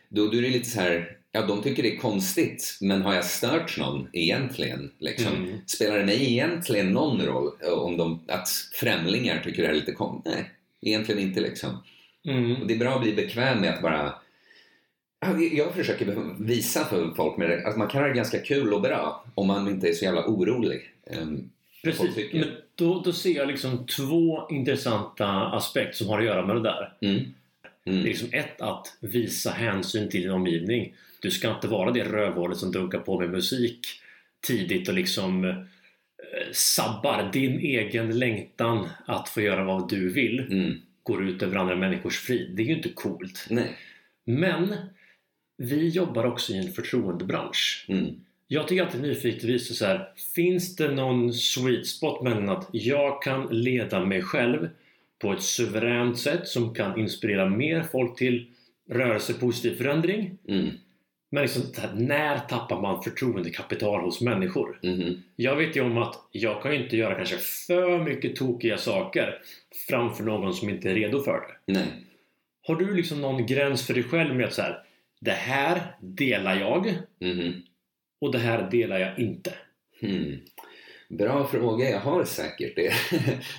[0.08, 3.14] då, då är det lite så här, ja de tycker det är konstigt men har
[3.14, 4.90] jag stört någon egentligen?
[4.98, 5.34] Liksom?
[5.34, 5.58] Mm.
[5.66, 10.34] Spelar det mig egentligen någon roll om de, att främlingar tycker det är lite konstigt?
[10.34, 11.82] Nej, egentligen inte liksom.
[12.24, 12.56] Mm.
[12.56, 14.14] Och det är bra att bli bekväm med att bara
[15.52, 18.80] jag försöker visa för folk med det, att man kan ha det ganska kul och
[18.80, 20.92] bra om man inte är så jävla orolig.
[21.10, 21.50] Ehm,
[21.82, 26.56] Precis, men då, då ser jag liksom två intressanta aspekter som har att göra med
[26.56, 26.92] det där.
[27.00, 27.14] Mm.
[27.14, 27.32] Mm.
[27.84, 30.94] Det är liksom ett, att visa hänsyn till din omgivning.
[31.20, 33.86] Du ska inte vara det rövhålet som dunkar på med musik
[34.46, 35.56] tidigt och liksom eh,
[36.52, 40.40] sabbar din egen längtan att få göra vad du vill.
[40.40, 40.80] Mm.
[41.02, 42.50] Går ut över andra människors frid.
[42.56, 43.46] Det är ju inte coolt.
[43.50, 43.76] Nej.
[44.24, 44.74] Men
[45.56, 47.86] vi jobbar också i en förtroendebransch.
[47.88, 48.14] Mm.
[48.48, 53.48] Jag tycker alltid visa så här, finns det någon sweet spot mellan att jag kan
[53.50, 54.68] leda mig själv
[55.18, 58.46] på ett suveränt sätt som kan inspirera mer folk till
[58.90, 60.38] rörelse, positiv förändring.
[60.48, 60.68] Mm.
[61.30, 64.80] Men liksom, här, när tappar man förtroendekapital hos människor?
[64.82, 65.22] Mm.
[65.36, 69.38] Jag vet ju om att jag kan inte göra kanske för mycket tokiga saker
[69.88, 71.72] framför någon som inte är redo för det.
[71.72, 71.86] Nej.
[72.66, 74.82] Har du liksom någon gräns för dig själv med att så här,
[75.20, 77.62] det här delar jag mm.
[78.20, 79.52] och det här delar jag inte?
[80.00, 80.38] Hmm.
[81.08, 82.92] Bra fråga, jag har säkert det.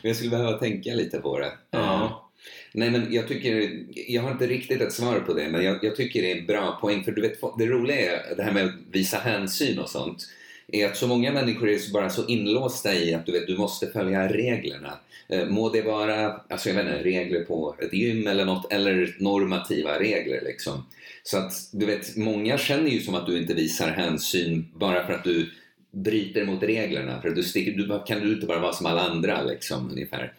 [0.01, 1.51] Men jag skulle behöva tänka lite på det.
[1.71, 2.28] Ja.
[2.71, 5.95] Nej men jag tycker, jag har inte riktigt ett svar på det men jag, jag,
[5.95, 8.65] tycker det är en bra poäng för du vet, det roliga är det här med
[8.65, 10.27] att visa hänsyn och sånt
[10.71, 13.87] är att så många människor är bara så inlåsta i att du vet, du måste
[13.87, 14.99] följa reglerna.
[15.29, 19.15] Eh, må det vara, alltså jag vet inte, regler på ett gym eller något eller
[19.19, 20.85] normativa regler liksom.
[21.23, 25.13] Så att du vet, många känner ju som att du inte visar hänsyn bara för
[25.13, 25.51] att du
[25.91, 27.21] bryter mot reglerna.
[27.21, 30.33] För att du, sticker, du kan du inte bara vara som alla andra liksom ungefär.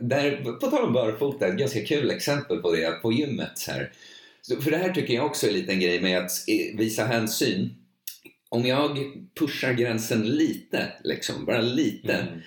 [0.00, 3.92] Där, på tal om barfota, ett ganska kul exempel på det på gymmet här.
[4.62, 6.30] För det här tycker jag också är en liten grej med att
[6.74, 7.74] visa hänsyn.
[8.48, 8.98] Om jag
[9.38, 12.40] pushar gränsen lite, liksom, bara lite, mm.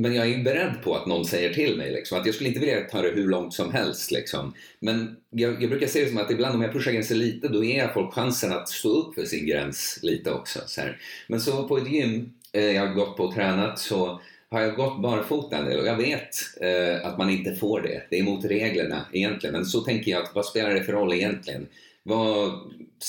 [0.00, 2.60] Men jag är beredd på att någon säger till mig liksom, att jag skulle inte
[2.60, 4.10] vilja ta det hur långt som helst.
[4.10, 4.54] Liksom.
[4.80, 7.64] Men jag, jag, brukar se det som att ibland om jag pushar gränsen lite då
[7.64, 10.60] ger jag folk chansen att stå upp för sin gräns lite också.
[10.66, 11.00] Så här.
[11.28, 14.20] Men så på ett gym eh, jag har gått på och tränat så
[14.50, 18.02] har jag gått barfota en del och jag vet eh, att man inte får det.
[18.10, 19.54] Det är emot reglerna egentligen.
[19.54, 21.66] Men så tänker jag att vad spelar det för roll egentligen?
[22.02, 22.52] Vad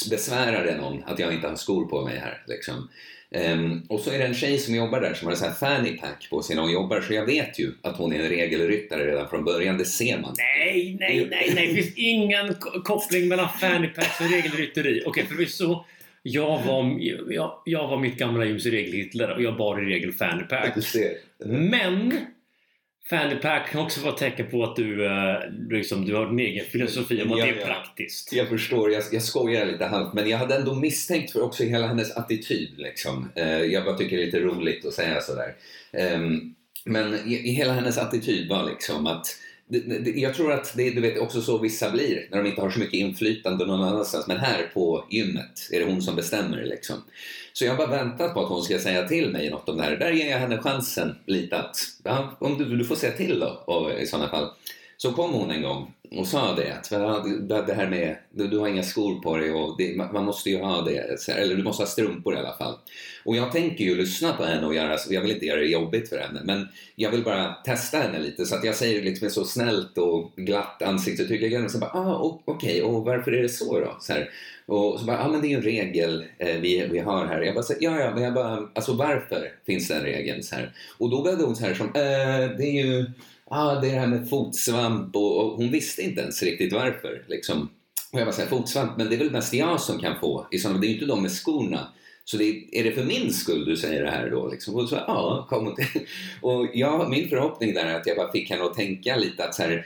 [0.10, 2.44] besvärar det någon att jag inte har skor på mig här?
[2.48, 2.90] Liksom?
[3.36, 5.56] Um, och så är det en tjej som jobbar där som har en sån här
[5.56, 8.30] fanny pack på sig när hon jobbar så jag vet ju att hon är en
[8.30, 10.36] regelryttare redan från början, det ser man.
[10.38, 15.02] Nej, nej, nej, nej, det finns ingen koppling mellan fanny packs och regelrytteri.
[15.06, 15.86] Okej, okay, förvisso
[16.24, 17.00] jag var,
[17.34, 20.76] jag, jag var mitt gamla gyms regel och jag bar i regel fanny pack.
[21.46, 22.14] Men
[23.12, 26.40] Fanny pack kan också vara ett tecken på att du, uh, liksom, du har en
[26.40, 28.34] egen filosofi om att ja, det är praktiskt.
[28.34, 31.88] Jag förstår, jag, jag skojar lite halvt men jag hade ändå misstänkt för också hela
[31.88, 32.74] hennes attityd.
[32.78, 33.32] Liksom.
[33.38, 35.56] Uh, jag bara tycker det är lite roligt att säga sådär.
[36.16, 36.56] Um,
[36.86, 39.28] men hela hennes attityd var liksom att
[40.16, 42.70] jag tror att det är du vet, också så vissa blir när de inte har
[42.70, 44.28] så mycket inflytande någon annanstans.
[44.28, 46.64] Men här på gymmet är det hon som bestämmer.
[46.64, 46.96] Liksom.
[47.54, 49.84] Så jag har bara väntat på att hon ska säga till mig något om det
[49.84, 49.98] här.
[49.98, 53.64] Där ger jag henne chansen lite att, ja, om du, du får säga till då
[53.66, 54.50] och, i sådana fall.
[55.02, 56.90] Så kom hon en gång och sa det att
[57.68, 60.82] det här med du har inga skor på dig och det, man måste ju ha
[60.82, 62.76] det, eller du måste ha strumpor i alla fall.
[63.26, 66.10] Och jag tänker ju lyssna på henne och göra, jag vill inte göra det jobbigt
[66.10, 69.26] för henne, men jag vill bara testa henne lite så att jag säger det liksom
[69.26, 71.64] med så snällt och glatt ansiktsuttryck.
[71.66, 73.98] Och så bara, ah, okej, okay, och varför är det så då?
[74.00, 74.30] Så här.
[74.66, 77.26] Och så bara, ja ah, men det är ju en regel eh, vi, vi har
[77.26, 77.42] här.
[77.42, 80.44] Jag bara, så, ja ja, men jag bara, alltså varför finns den regeln?
[80.44, 80.74] Så här.
[80.98, 83.06] Och då började hon så här som, eh, det är ju
[83.52, 87.26] ah, det är det här med fotsvamp och, och hon visste inte ens riktigt varför.
[87.28, 87.70] Liksom.
[88.14, 90.48] Och jag bara säger fotsvamp, men det är väl mest jag som kan få.
[90.52, 91.88] I sådana, det är ju inte de med skorna.
[92.26, 94.48] Så det är, det för min skull du säger det här då?
[94.48, 94.76] Liksom?
[94.76, 96.02] Och så, ja, kom till.
[96.42, 99.56] Och ja, min förhoppning där är att jag bara fick henne att tänka lite att
[99.56, 99.86] så här,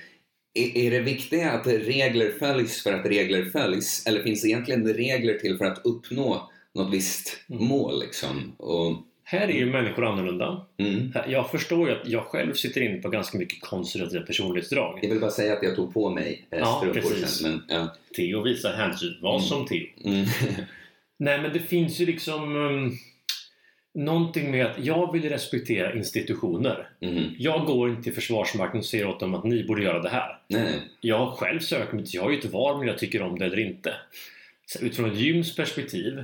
[0.54, 4.06] är, är det viktiga att regler följs för att regler följs?
[4.08, 7.68] Eller finns det egentligen regler till för att uppnå något visst mm.
[7.68, 8.00] mål?
[8.00, 8.56] Liksom?
[8.58, 8.92] Och,
[9.28, 10.66] här är ju människor annorlunda.
[10.78, 11.14] Mm.
[11.28, 15.00] Jag förstår ju att jag själv sitter inne på ganska mycket konservativa personlighetsdrag.
[15.02, 17.42] Jag vill bara säga att jag tog på mig eh, ja, precis.
[17.42, 17.96] Men, ja.
[18.16, 19.18] Theo visar hänsyn.
[19.22, 19.42] Var mm.
[19.42, 19.88] som Theo.
[20.04, 20.26] Mm.
[21.20, 22.98] Nej men det finns ju liksom um,
[23.96, 26.90] Någonting med att jag vill respektera institutioner.
[27.02, 27.24] Mm.
[27.38, 30.38] Jag går inte till Försvarsmakten och säger åt dem att ni borde göra det här.
[30.48, 30.82] Nej.
[31.02, 33.46] Jag själv sökt mig till, jag har ju ett val om jag tycker om det
[33.46, 33.94] eller inte.
[34.66, 36.24] Så utifrån ett gyms perspektiv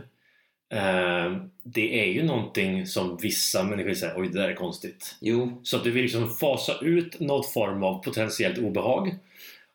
[1.64, 5.16] det är ju någonting som vissa människor säger oj det där är konstigt.
[5.22, 5.62] Jo.
[5.64, 9.16] Så att du vill liksom fasa ut någon form av potentiellt obehag.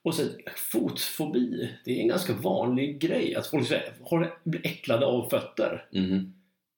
[0.02, 0.30] Och sen
[0.72, 5.84] fotfobi, det är en ganska vanlig grej att folk säger, har, blir äcklade av fötter.
[5.94, 6.32] Mm.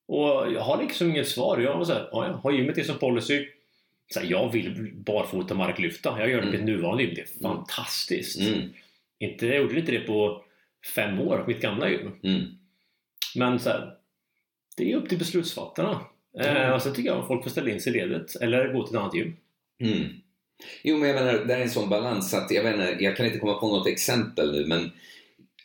[0.08, 1.58] Och jag har liksom inget svar.
[1.58, 3.46] Jag så här, ja, har gymmet det som policy.
[4.14, 6.16] Så här, jag vill barfota marklyfta.
[6.18, 6.56] Jag gör det mm.
[6.56, 7.14] mitt nuvarande gym.
[7.14, 7.56] Det är mm.
[7.56, 8.40] fantastiskt.
[8.40, 8.68] Mm.
[9.18, 10.44] Inte, jag gjorde inte det på
[10.94, 12.12] fem år mitt gamla gym.
[12.22, 12.42] Mm.
[13.36, 13.97] Men så här,
[14.78, 16.00] det är upp till beslutsfattarna.
[16.40, 16.56] Mm.
[16.56, 18.96] Eh, sen tycker jag att folk får ställa in sig i ledet eller gå till
[18.96, 19.36] ett annat gym.
[19.80, 20.08] Mm.
[20.82, 23.38] Jo, men jag menar, det är en sån balans att jag, menar, jag kan inte
[23.38, 24.90] komma på något exempel nu, men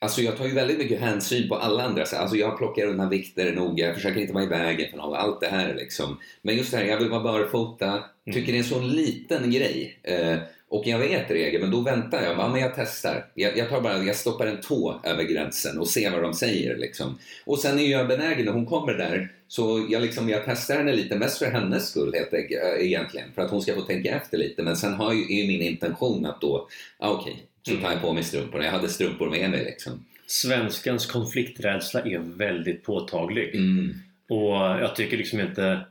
[0.03, 2.01] Alltså jag tar ju väldigt mycket hänsyn på alla andra.
[2.01, 5.41] Alltså jag plockar undan vikter noga, jag försöker inte vara i vägen för någon, allt
[5.41, 6.19] det här liksom.
[6.41, 8.03] Men just det här, jag vill vara barfota, mm.
[8.33, 9.99] tycker det är en sån liten grej.
[10.03, 10.37] Eh,
[10.73, 12.37] och jag vet regeln, men då väntar jag.
[12.37, 13.25] Ja, men jag testar.
[13.33, 16.77] Jag, jag, tar bara, jag stoppar en tå över gränsen och ser vad de säger.
[16.77, 17.19] Liksom.
[17.45, 20.93] Och sen är jag benägen, när hon kommer där, så jag, liksom, jag testar henne
[20.93, 23.27] lite, mest för hennes skull helt äh, egentligen.
[23.35, 24.63] För att hon ska få tänka efter lite.
[24.63, 26.67] Men sen har ju, är min intention att då,
[26.97, 28.65] ah, okej, okay, så tar jag på mig strumporna.
[28.65, 30.05] Jag hade strumpor med mig liksom.
[30.27, 33.55] Svenskans konflikträdsla är väldigt påtaglig.
[33.55, 33.93] Mm.
[34.29, 35.85] Och jag tycker liksom inte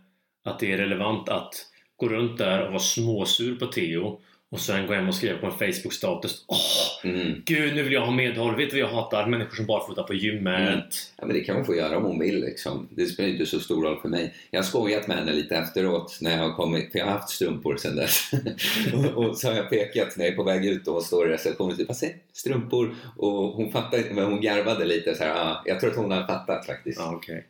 [0.44, 1.54] att det är relevant att
[1.96, 4.20] gå runt där och vara småsur på Theo
[4.52, 6.44] och sen gå hem och skriva på en Facebook-status.
[6.46, 7.10] Åh!
[7.10, 7.42] Mm.
[7.44, 8.56] Gud, nu vill jag ha medhåll.
[8.56, 9.26] Vet du vad jag hatar?
[9.26, 10.68] Människor som barfota på gymmet.
[10.68, 10.80] Mm.
[11.16, 12.40] Ja, men det kan hon få göra om hon vill.
[12.40, 12.88] Liksom.
[12.90, 14.34] Det spelar inte så stor roll för mig.
[14.50, 16.92] Jag har skojat med henne lite efteråt när jag har kommit.
[16.92, 18.30] För jag har haft strumpor sen dess.
[18.94, 21.28] och, och, så har jag pekat när jag är på väg ut och hon står
[21.28, 21.76] i receptionen.
[21.76, 22.94] Typ, se, strumpor.
[23.16, 25.14] Och hon fattade men hon garvade lite.
[25.14, 27.00] Så här, ah, jag tror att hon har fattat faktiskt.
[27.00, 27.42] Ah, okay.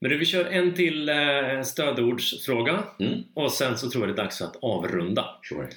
[0.00, 2.82] Men du, vi kör en till eh, stödordsfråga.
[3.00, 3.22] Mm.
[3.34, 5.24] Och sen så tror jag det är dags att avrunda.
[5.48, 5.68] Sure.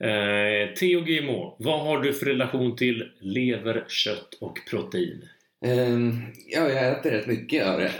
[0.00, 5.28] Eh, Theo GMO, vad har du för relation till lever, kött och protein?
[5.60, 7.92] Um, ja, jag äter rätt mycket av det.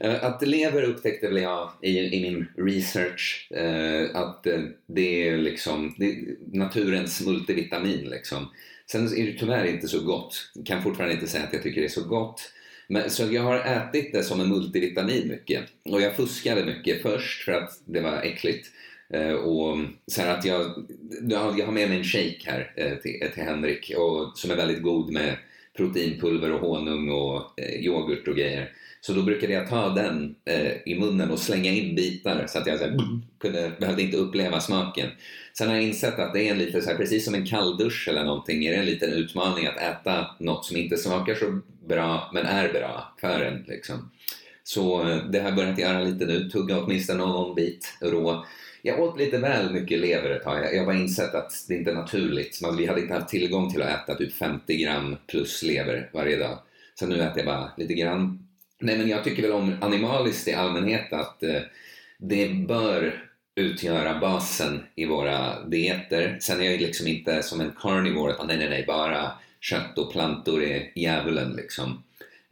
[0.20, 3.48] att lever upptäckte väl jag i, i min research.
[3.56, 6.16] Uh, att uh, det är liksom det är
[6.52, 8.10] naturens multivitamin.
[8.10, 8.50] Liksom.
[8.90, 10.52] Sen är det tyvärr inte så gott.
[10.64, 12.52] Kan fortfarande inte säga att jag tycker det är så gott.
[12.88, 15.64] Men, så jag har ätit det som en multivitamin mycket.
[15.84, 18.68] Och jag fuskade mycket först för att det var äckligt.
[19.14, 20.86] Eh, och så att jag,
[21.30, 24.82] jag har med mig en shake här eh, till, till Henrik och, som är väldigt
[24.82, 25.36] god med
[25.76, 28.72] proteinpulver och honung och eh, yoghurt och grejer.
[29.00, 32.66] Så då brukade jag ta den eh, i munnen och slänga in bitar så att
[32.66, 32.96] jag så här,
[33.40, 35.10] kunde, behövde inte uppleva smaken.
[35.58, 38.08] Sen har jag insett att det är en lite så här, precis som en kalldusch
[38.08, 42.30] eller någonting, är det en liten utmaning att äta något som inte smakar så bra
[42.34, 43.64] men är bra för en.
[43.68, 44.10] Liksom.
[44.64, 48.44] Så det har jag börjat göra lite nu, tugga åtminstone någon bit rå.
[48.88, 50.74] Jag åt lite väl mycket lever ett tag.
[50.74, 52.60] Jag har bara insett att det inte är naturligt.
[52.78, 56.58] vi hade inte haft tillgång till att äta typ 50 gram plus lever varje dag.
[56.94, 58.48] Så nu äter jag bara lite grann.
[58.80, 61.60] Nej men jag tycker väl om animaliskt i allmänhet att eh,
[62.18, 63.24] det bör
[63.54, 66.38] utgöra basen i våra dieter.
[66.40, 69.98] Sen är jag liksom inte som en carnivore, att ah, nej nej nej, bara kött
[69.98, 72.02] och plantor är djävulen liksom.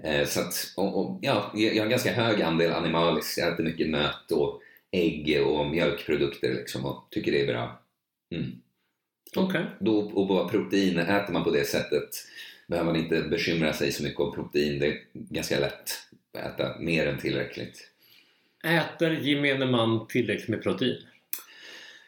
[0.03, 3.39] Eh, så att, och, och, ja, jag har en ganska hög andel animaliskt.
[3.39, 4.63] Jag äter mycket nöt och
[4.97, 7.83] ägg och mjölkprodukter liksom och tycker det är bra.
[8.35, 8.53] Mm.
[9.37, 9.65] Okay.
[9.81, 12.09] Då, och protein, äter man på det sättet
[12.67, 14.79] behöver man inte bekymra sig så mycket om protein.
[14.79, 15.91] Det är ganska lätt
[16.33, 17.91] att äta mer än tillräckligt.
[18.65, 21.03] Äter gemene man tillräckligt med protein?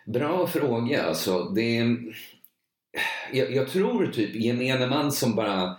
[0.07, 1.03] Bra fråga.
[1.03, 1.97] Alltså, det är,
[3.33, 5.77] jag, jag tror typ gemene man som bara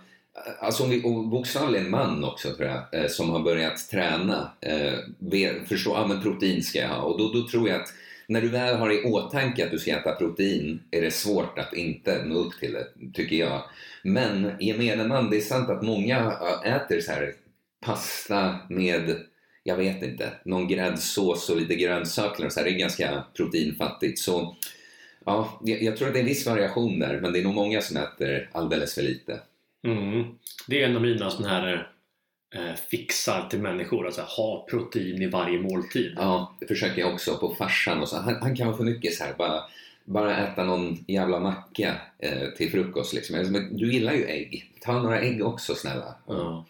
[0.60, 5.64] Alltså om vi, och bokstavligen man också tror jag, eh, som har börjat träna, eh,
[5.66, 7.02] förstå, ja men protein ska jag ha.
[7.02, 7.90] Och då, då tror jag att
[8.28, 11.74] när du väl har i åtanke att du ska äta protein är det svårt att
[11.74, 13.64] inte nå upp till det, tycker jag.
[14.04, 16.18] Men gemene man, det är sant att många
[16.66, 17.34] eh, äter så här
[17.86, 19.18] pasta med,
[19.64, 24.20] jag vet inte, någon gräddsås och lite grönsaker och så här, det är ganska proteinfattigt.
[24.20, 24.56] Så
[25.26, 27.56] ja, jag, jag tror att det är en viss variation där, men det är nog
[27.56, 29.40] många som äter alldeles för lite.
[29.84, 30.26] Mm.
[30.68, 31.92] Det är en av mina sådana här
[32.56, 34.06] eh, fixar till människor.
[34.06, 36.14] Alltså ha protein i varje måltid.
[36.16, 38.18] Ja, det försöker jag också på farsan och så.
[38.18, 39.64] Han, han kan vara för mycket så här, bara,
[40.06, 43.36] bara äta någon jävla macka eh, till frukost liksom.
[43.36, 44.72] Säger, Men Du gillar ju ägg.
[44.82, 46.16] Ta några ägg också snälla.
[46.28, 46.66] Ja.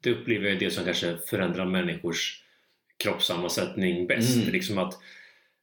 [0.00, 2.42] Det upplever jag är det som kanske förändrar människors
[2.96, 4.36] kroppssammansättning bäst.
[4.36, 4.52] Mm.
[4.52, 4.98] Liksom att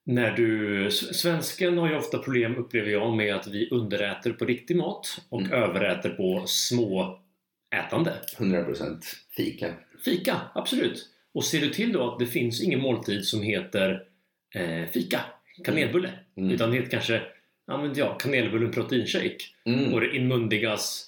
[0.10, 4.78] när du, svensken har ju ofta problem upplever jag med att vi underäter på riktig
[4.78, 5.53] mat och Mm.
[5.53, 7.20] överäter på små
[7.76, 8.14] ätande.
[8.38, 9.01] 100%
[9.38, 9.74] fika.
[10.05, 11.10] Fika, absolut.
[11.34, 14.03] Och ser du till då att det finns ingen måltid som heter
[14.55, 15.22] eh, fika,
[15.66, 16.10] kanelbulle.
[16.38, 16.51] Mm.
[16.51, 17.22] Utan det heter kanske
[17.68, 19.38] ja, men ja, kanelbullen proteinshake.
[19.66, 19.93] Mm.
[19.93, 21.05] Och det inmundigas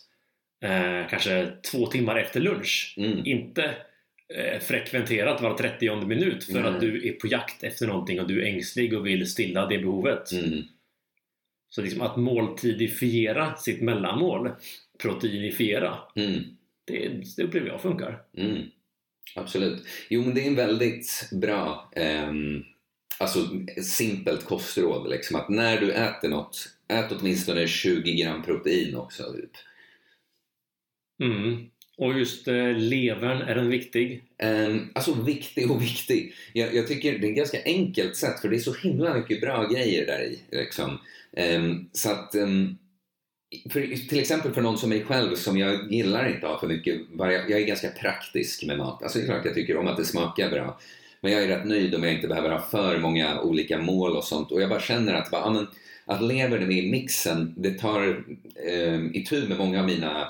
[0.63, 2.93] eh, kanske två timmar efter lunch.
[2.97, 3.25] Mm.
[3.25, 3.75] Inte
[4.61, 6.73] frekventerat var 30 minut för Mm.
[6.75, 9.77] att du är på jakt efter någonting och du är ängslig och vill stilla det
[9.79, 10.31] behovet.
[10.31, 10.63] Mm.
[11.69, 14.49] Så liksom att måltidifiera sitt mellanmål,
[14.97, 16.43] proteinifiera, Mm.
[16.85, 18.21] det, det upplever jag funkar.
[18.37, 18.61] Mm.
[19.35, 19.85] Absolut.
[20.09, 22.63] Jo, men det är en väldigt bra, ehm,
[23.19, 23.39] alltså
[23.83, 25.09] simpelt kostråd.
[25.09, 29.33] Liksom, att när du äter något, ät åtminstone 20 gram protein också.
[29.33, 29.51] Typ.
[31.23, 31.69] Mm.
[32.01, 34.23] Och just eh, levern, är den viktig?
[34.43, 36.33] Um, alltså viktig och viktig.
[36.53, 39.41] Jag, jag tycker det är ett ganska enkelt sätt för det är så himla mycket
[39.41, 40.39] bra grejer där i.
[40.51, 40.99] Liksom.
[41.37, 42.77] Um, så att, um,
[43.69, 46.67] för, till exempel för någon som mig själv som jag gillar inte att ha för
[46.67, 49.03] mycket, jag är ganska praktisk med mat.
[49.03, 50.79] Alltså det är klart jag tycker om att det smakar bra.
[51.21, 54.23] Men jag är rätt nöjd om jag inte behöver ha för många olika mål och
[54.23, 54.51] sånt.
[54.51, 55.67] Och jag bara känner att, bara, ja, men,
[56.05, 58.23] att levern med i mixen, det tar
[58.77, 60.27] um, itu med många av mina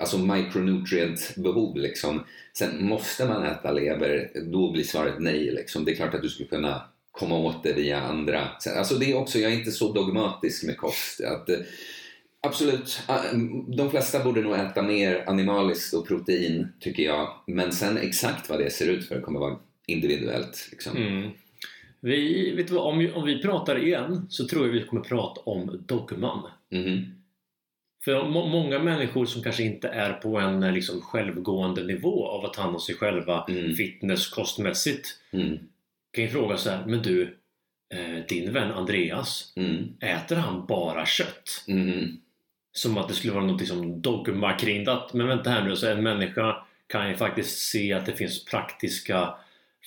[0.00, 1.76] alltså micronutrient-behov.
[1.76, 2.24] Liksom.
[2.52, 5.50] Sen måste man äta lever, då blir svaret nej.
[5.50, 5.84] Liksom.
[5.84, 8.48] Det är klart att du skulle kunna komma åt det via andra.
[8.60, 11.20] Sen, alltså det är också, jag är inte så dogmatisk med kost.
[11.20, 11.58] Att, eh,
[12.40, 13.20] absolut, ah,
[13.76, 17.28] de flesta borde nog äta mer animaliskt och protein, tycker jag.
[17.46, 19.56] Men sen exakt vad det ser ut för kommer vara
[19.86, 20.68] individuellt.
[20.70, 20.96] Liksom.
[20.96, 21.30] Mm.
[22.00, 25.40] Vi, vet du vad, om, om vi pratar igen så tror jag vi kommer prata
[25.40, 26.42] om dogman.
[26.70, 27.13] Mhm.
[28.04, 32.44] För må, många människor som kanske inte är på en eh, liksom, självgående nivå av
[32.44, 33.74] att ta hand om sig själva Mm.
[33.74, 35.58] fitness kostmässigt Mm.
[36.12, 37.36] kan ju fråga så här, men du,
[37.94, 39.88] eh, din vän Andreas, Mm.
[40.00, 41.64] äter han bara kött?
[41.68, 42.16] Mm.
[42.72, 45.00] Som att det skulle vara något som dogma kring det.
[45.12, 49.34] Men vänta här nu, så en människa kan ju faktiskt se att det finns praktiska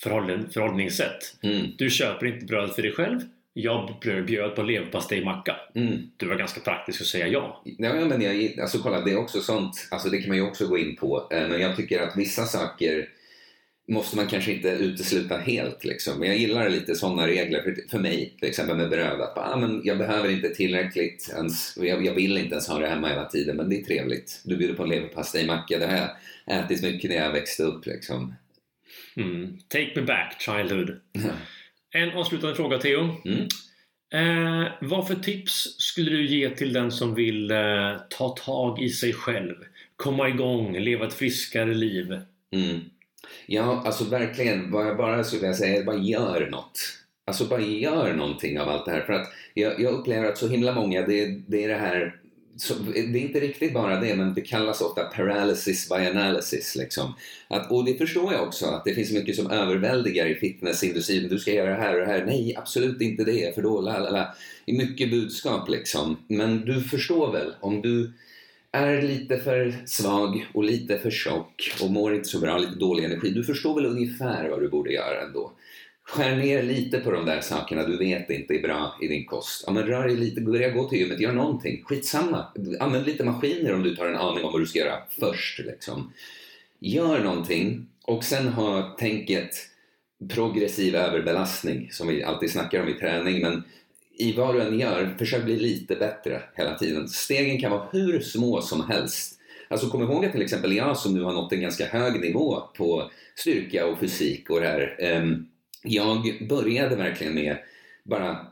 [0.03, 1.35] förhållning, förhållningssätt.
[1.43, 1.67] Mm.
[1.77, 3.19] Du köper inte bröd för dig själv.
[3.59, 3.95] Jag
[4.25, 5.55] bjöd på leverpastejmacka.
[5.75, 5.97] Mm.
[6.17, 7.63] Du var ganska praktisk att säga ja.
[7.65, 10.67] Ja, men jag, alltså kolla, det är också sånt, alltså det kan man ju också
[10.67, 11.27] gå in på.
[11.31, 13.09] Eh, Men jag tycker att vissa saker
[13.87, 15.83] måste man kanske inte utesluta helt.
[15.83, 16.19] Liksom.
[16.19, 19.81] Men jag gillar lite sådana regler för, för mig, till exempel med bara, ah, men
[19.83, 23.57] jag behöver inte tillräckligt ens, jag, jag vill inte ens ha det hemma hela tiden,
[23.57, 24.41] men det är trevligt.
[24.45, 26.09] Du bjuder på en leverpastejmacka, det har jag
[26.59, 27.85] ätit mycket när jag växte upp.
[27.85, 28.33] Liksom.
[29.15, 29.57] Mm.
[29.67, 30.99] Take me back, childhood.
[31.91, 33.09] En avslutande fråga Theo.
[33.25, 33.47] Mm.
[34.13, 38.89] Eh, vad för tips skulle du ge till den som vill eh, ta tag i
[38.89, 39.55] sig själv?
[39.95, 42.21] Komma igång, leva ett friskare liv?
[42.51, 42.79] Mm.
[43.45, 44.71] Ja, alltså verkligen.
[44.71, 46.79] Vad jag bara skulle vilja säga är bara gör något.
[47.27, 49.01] Alltså bara gör någonting av allt det här.
[49.01, 52.15] För att jag, jag upplever att så himla många, det, det är det här
[52.57, 56.75] så, det är inte riktigt bara det, men det kallas ofta paralysis by analysis.
[56.75, 57.13] Liksom.
[57.47, 61.27] Att, och det förstår jag också, att det finns mycket som överväldigar i fitnessindustrin.
[61.29, 62.25] Du ska göra det här och det här.
[62.25, 63.81] Nej, absolut inte det, för då...
[63.81, 64.35] Lalala.
[64.65, 66.17] Det är mycket budskap liksom.
[66.27, 68.11] Men du förstår väl, om du
[68.71, 73.03] är lite för svag och lite för tjock och mår inte så bra, lite dålig
[73.03, 73.29] energi.
[73.29, 75.51] Du förstår väl ungefär vad du borde göra ändå.
[76.07, 79.63] Skär ner lite på de där sakerna du vet inte är bra i din kost.
[79.67, 81.83] Ja, men rör dig lite, börja gå till gymmet, gör någonting.
[81.83, 82.45] Skitsamma.
[82.79, 85.59] Använd lite maskiner om du tar en aning om vad du ska göra först.
[85.59, 86.13] Liksom.
[86.79, 89.49] Gör någonting och sen ha tänket
[90.29, 93.41] progressiv överbelastning som vi alltid snackar om i träning.
[93.41, 93.63] Men
[94.17, 97.07] i vad du än gör, försök bli lite bättre hela tiden.
[97.07, 99.39] Stegen kan vara hur små som helst.
[99.67, 102.61] Alltså kom ihåg att till exempel jag som nu har nått en ganska hög nivå
[102.77, 104.95] på styrka och fysik och det här.
[104.99, 105.47] ehm,
[105.87, 107.57] jag började verkligen med
[108.03, 108.47] bara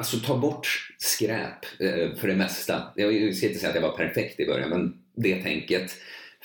[0.00, 2.82] Alltså ta bort skräp eh, för det mesta.
[2.96, 5.96] Jag ska inte säga att jag var perfekt i början, men det tänket.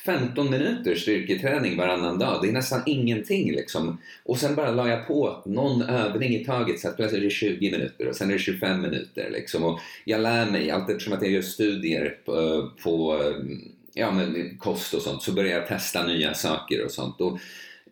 [0.06, 3.98] 15 minuter styrketräning varannan dag, det är nästan ingenting liksom.
[4.24, 7.32] Och sen bara la jag på någon övning i taget så att plötsligt är det
[7.32, 9.64] 20 minuter och sen är det 25 minuter liksom.
[9.64, 13.58] Och jag lär mig, allt eftersom att jag gör studier på, på eh,
[13.94, 17.22] ja, men kost och sånt, så börjar jag testa nya saker och sånt.
[17.22, 17.40] Och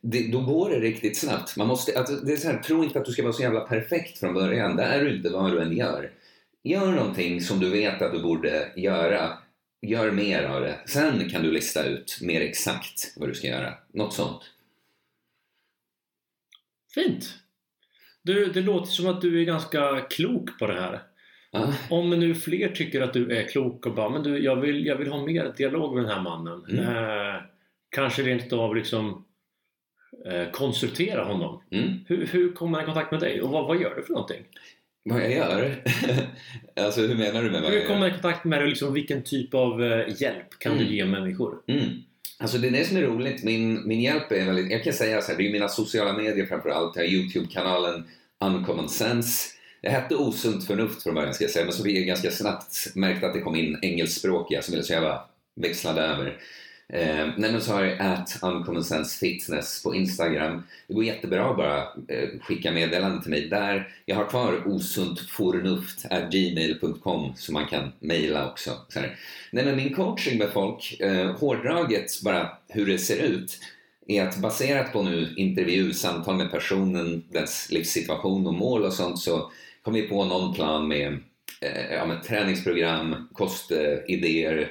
[0.02, 1.58] det, då går det riktigt snabbt.
[1.58, 3.60] Man måste, alltså, det är så här, tro inte att du ska vara så jävla
[3.60, 4.76] perfekt från början.
[4.76, 6.12] Det är du inte vad du än gör.
[6.64, 9.38] Gör någonting som du vet att du borde göra.
[9.82, 10.80] Gör mer av det.
[10.86, 13.74] Sen kan du lista ut mer exakt vad du ska göra.
[13.94, 14.42] Något sånt.
[16.94, 17.34] Fint!
[18.24, 21.04] Du, det låter som att du är ganska klok på det här.
[21.52, 21.74] Ja.
[21.90, 24.96] Om nu fler tycker att du är klok och bara men du, jag vill, jag
[24.96, 26.66] vill ha mer dialog med den här mannen.
[26.70, 26.86] Mm.
[26.86, 27.42] Eh,
[27.90, 29.26] kanske rent av liksom
[30.52, 31.62] konsultera honom.
[31.72, 31.90] Mm.
[32.08, 34.42] Hur, hur kommer han i kontakt med dig och vad, vad gör du för någonting?
[35.04, 35.84] Vad jag gör?
[36.76, 38.10] alltså hur menar du med vad Hur jag kommer gör?
[38.10, 40.84] han i kontakt med dig och liksom, vilken typ av eh, hjälp kan Mm.
[40.86, 41.56] du ge människor?
[41.68, 41.84] Mm.
[42.40, 43.44] Alltså det är det som är roligt.
[43.44, 46.46] Min, min hjälp är väldigt, jag kan säga så här, det är mina sociala medier
[46.46, 46.96] framförallt.
[46.96, 48.04] Jag har Youtube-kanalen
[48.46, 49.50] Uncommon Sense.
[49.82, 53.24] Det hette Osunt Förnuft från början ska jag säga, men så jag ganska snabbt märkt
[53.24, 55.22] att det kom in engelskspråkiga som ville så jag bara
[55.56, 56.38] växlade över.
[56.94, 60.64] Eh, nej men så har jag at Uncommon Sense Fitness på Instagram.
[60.88, 61.78] Det går jättebra att bara
[62.08, 63.96] eh, skicka meddelande till mig där.
[64.06, 68.72] Jag har kvar osuntfornuft.gmail.com som man kan mejla också.
[68.90, 69.18] Så här.
[69.52, 73.60] Nej men min coaching med folk, eh, hårdraget bara hur det ser ut
[74.08, 79.20] är att baserat på nu intervju, samtal med personen, dess livssituation och mål och sånt
[79.20, 81.20] så kom vi på någon plan med,
[81.62, 84.68] eh, ja, med träningsprogram, kostidéer eh,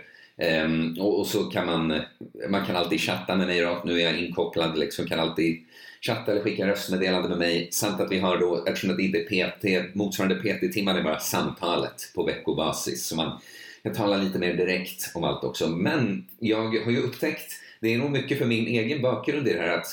[0.65, 2.03] Um, och, och så kan man,
[2.49, 3.83] man kan alltid chatta med mig då.
[3.85, 5.65] nu är jag inkopplad liksom, kan alltid
[6.01, 9.51] chatta eller skicka röstmeddelande med mig samt att vi har då, eftersom det inte är
[9.51, 13.41] PT, motsvarande PT-timmar är bara samtalet på veckobasis så man
[13.83, 15.69] kan tala lite mer direkt om allt också.
[15.69, 19.61] Men jag har ju upptäckt, det är nog mycket för min egen bakgrund i det
[19.61, 19.87] här att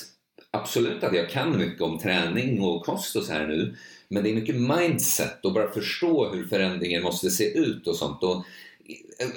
[0.52, 3.76] absolut att jag kan mycket om träning och kost och så här nu
[4.10, 8.24] men det är mycket mindset och bara förstå hur förändringen måste se ut och sånt.
[8.24, 8.46] Och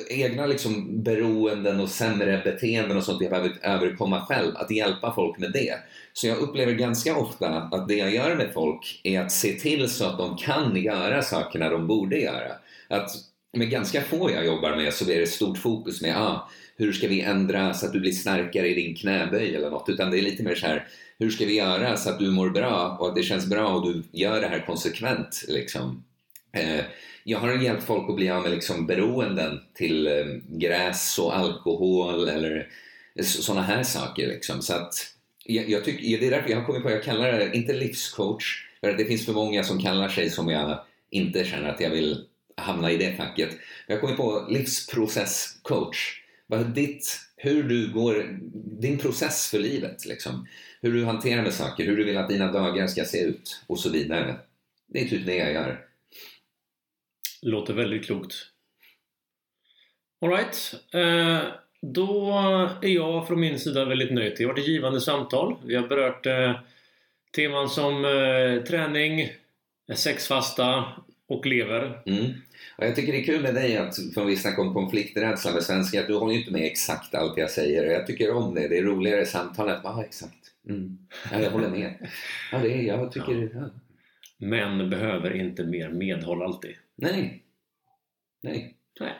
[0.08, 5.38] egna liksom beroenden och sämre beteenden och sånt jag behöver överkomma själv, att hjälpa folk
[5.38, 5.74] med det.
[6.12, 9.88] Så jag upplever ganska ofta att det jag gör med folk är att se till
[9.88, 12.52] så att de kan göra sakerna de borde göra.
[12.88, 13.10] Att
[13.52, 17.08] med ganska få jag jobbar med så blir det stort fokus med ah, hur ska
[17.08, 20.22] vi ändra så att du blir starkare i din knäböj eller något, utan det är
[20.22, 20.88] lite mer så här
[21.18, 23.92] hur ska vi göra så att du mår bra och att det känns bra och
[23.92, 26.04] du gör det här konsekvent liksom.
[26.52, 26.84] Eh,
[27.24, 32.28] jag har hjälpt folk att bli av med liksom beroenden till eh, gräs och alkohol
[32.28, 32.68] eller
[33.22, 34.26] sådana här saker.
[34.26, 34.62] Liksom.
[34.62, 34.94] Så att,
[35.44, 38.66] jag, jag tycker, det är därför jag har kommit på, jag kallar det inte livscoach,
[38.80, 40.80] för att det finns för många som kallar sig som jag
[41.10, 42.24] inte känner att jag vill
[42.56, 43.50] hamna i det facket.
[43.86, 46.20] Jag har kommit på livsprocesscoach.
[46.46, 48.38] Vad ditt, hur du går,
[48.80, 50.46] din process för livet liksom.
[50.82, 53.78] Hur du hanterar med saker, hur du vill att dina dagar ska se ut och
[53.78, 54.36] så vidare.
[54.86, 55.89] Det är typ det jag gör.
[57.42, 58.34] Låter väldigt klokt.
[60.20, 60.74] Alright.
[60.92, 61.38] Eh,
[61.82, 62.32] då
[62.82, 64.34] är jag från min sida väldigt nöjd.
[64.36, 65.56] Det har varit ett givande samtal.
[65.64, 66.60] Vi har berört eh,
[67.36, 69.28] teman som eh, träning,
[69.94, 70.84] sexfasta
[71.28, 72.02] och lever.
[72.06, 72.24] Mm.
[72.76, 75.62] Och jag tycker det är kul med dig att, för vi snackar om konflikträdsla med
[75.62, 77.84] svenska, att du håller ju inte med exakt allt jag säger.
[77.84, 78.68] Jag tycker om det.
[78.68, 79.80] Det är roligare i samtalet.
[79.84, 80.34] Ja, exakt.
[80.68, 80.98] Mm.
[81.32, 82.08] Ja, jag håller med.
[82.52, 83.50] Ja, det är, jag tycker...
[83.54, 83.70] Ja.
[84.38, 86.74] Men behöver inte mer medhåll alltid.
[87.00, 87.42] Nej.
[88.42, 88.76] Nej.
[89.00, 89.14] Nej.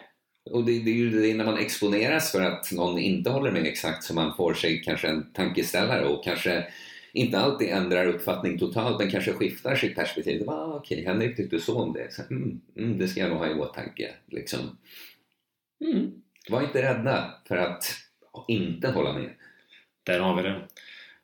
[0.51, 3.67] Och det, det är ju det när man exponeras för att någon inte håller med
[3.67, 6.67] exakt så man får sig kanske en tankeställare och kanske
[7.13, 10.51] inte alltid ändrar uppfattning totalt men kanske skiftar sitt perspektiv.
[10.51, 12.13] Ah, Okej, Henrik tyckte så om det.
[12.13, 14.11] Så, mm, mm, det ska jag nog ha i åtanke.
[14.27, 14.79] Liksom.
[15.85, 16.13] Mm.
[16.49, 17.85] Var inte rädda för att
[18.49, 19.31] inte hålla med.
[20.03, 20.69] Där har vi det.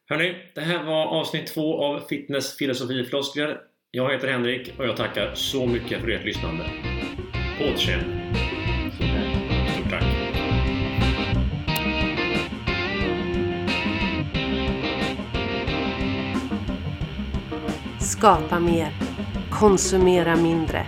[0.09, 3.61] Hörni, det här var avsnitt två av Fitness, filosofi floskler.
[3.97, 6.65] Jag heter Henrik och jag tackar så mycket för ert lyssnande.
[7.59, 8.07] På återseende.
[9.73, 10.05] Stort tack.
[18.01, 18.89] Skapa mer,
[19.51, 20.87] konsumera mindre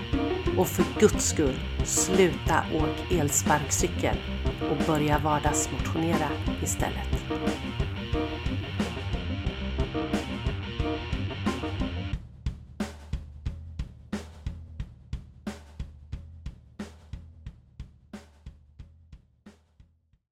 [0.58, 4.16] och för guds skull, sluta åk elsparkcykel
[4.70, 6.28] och börja vardagsmotionera
[6.62, 7.24] istället.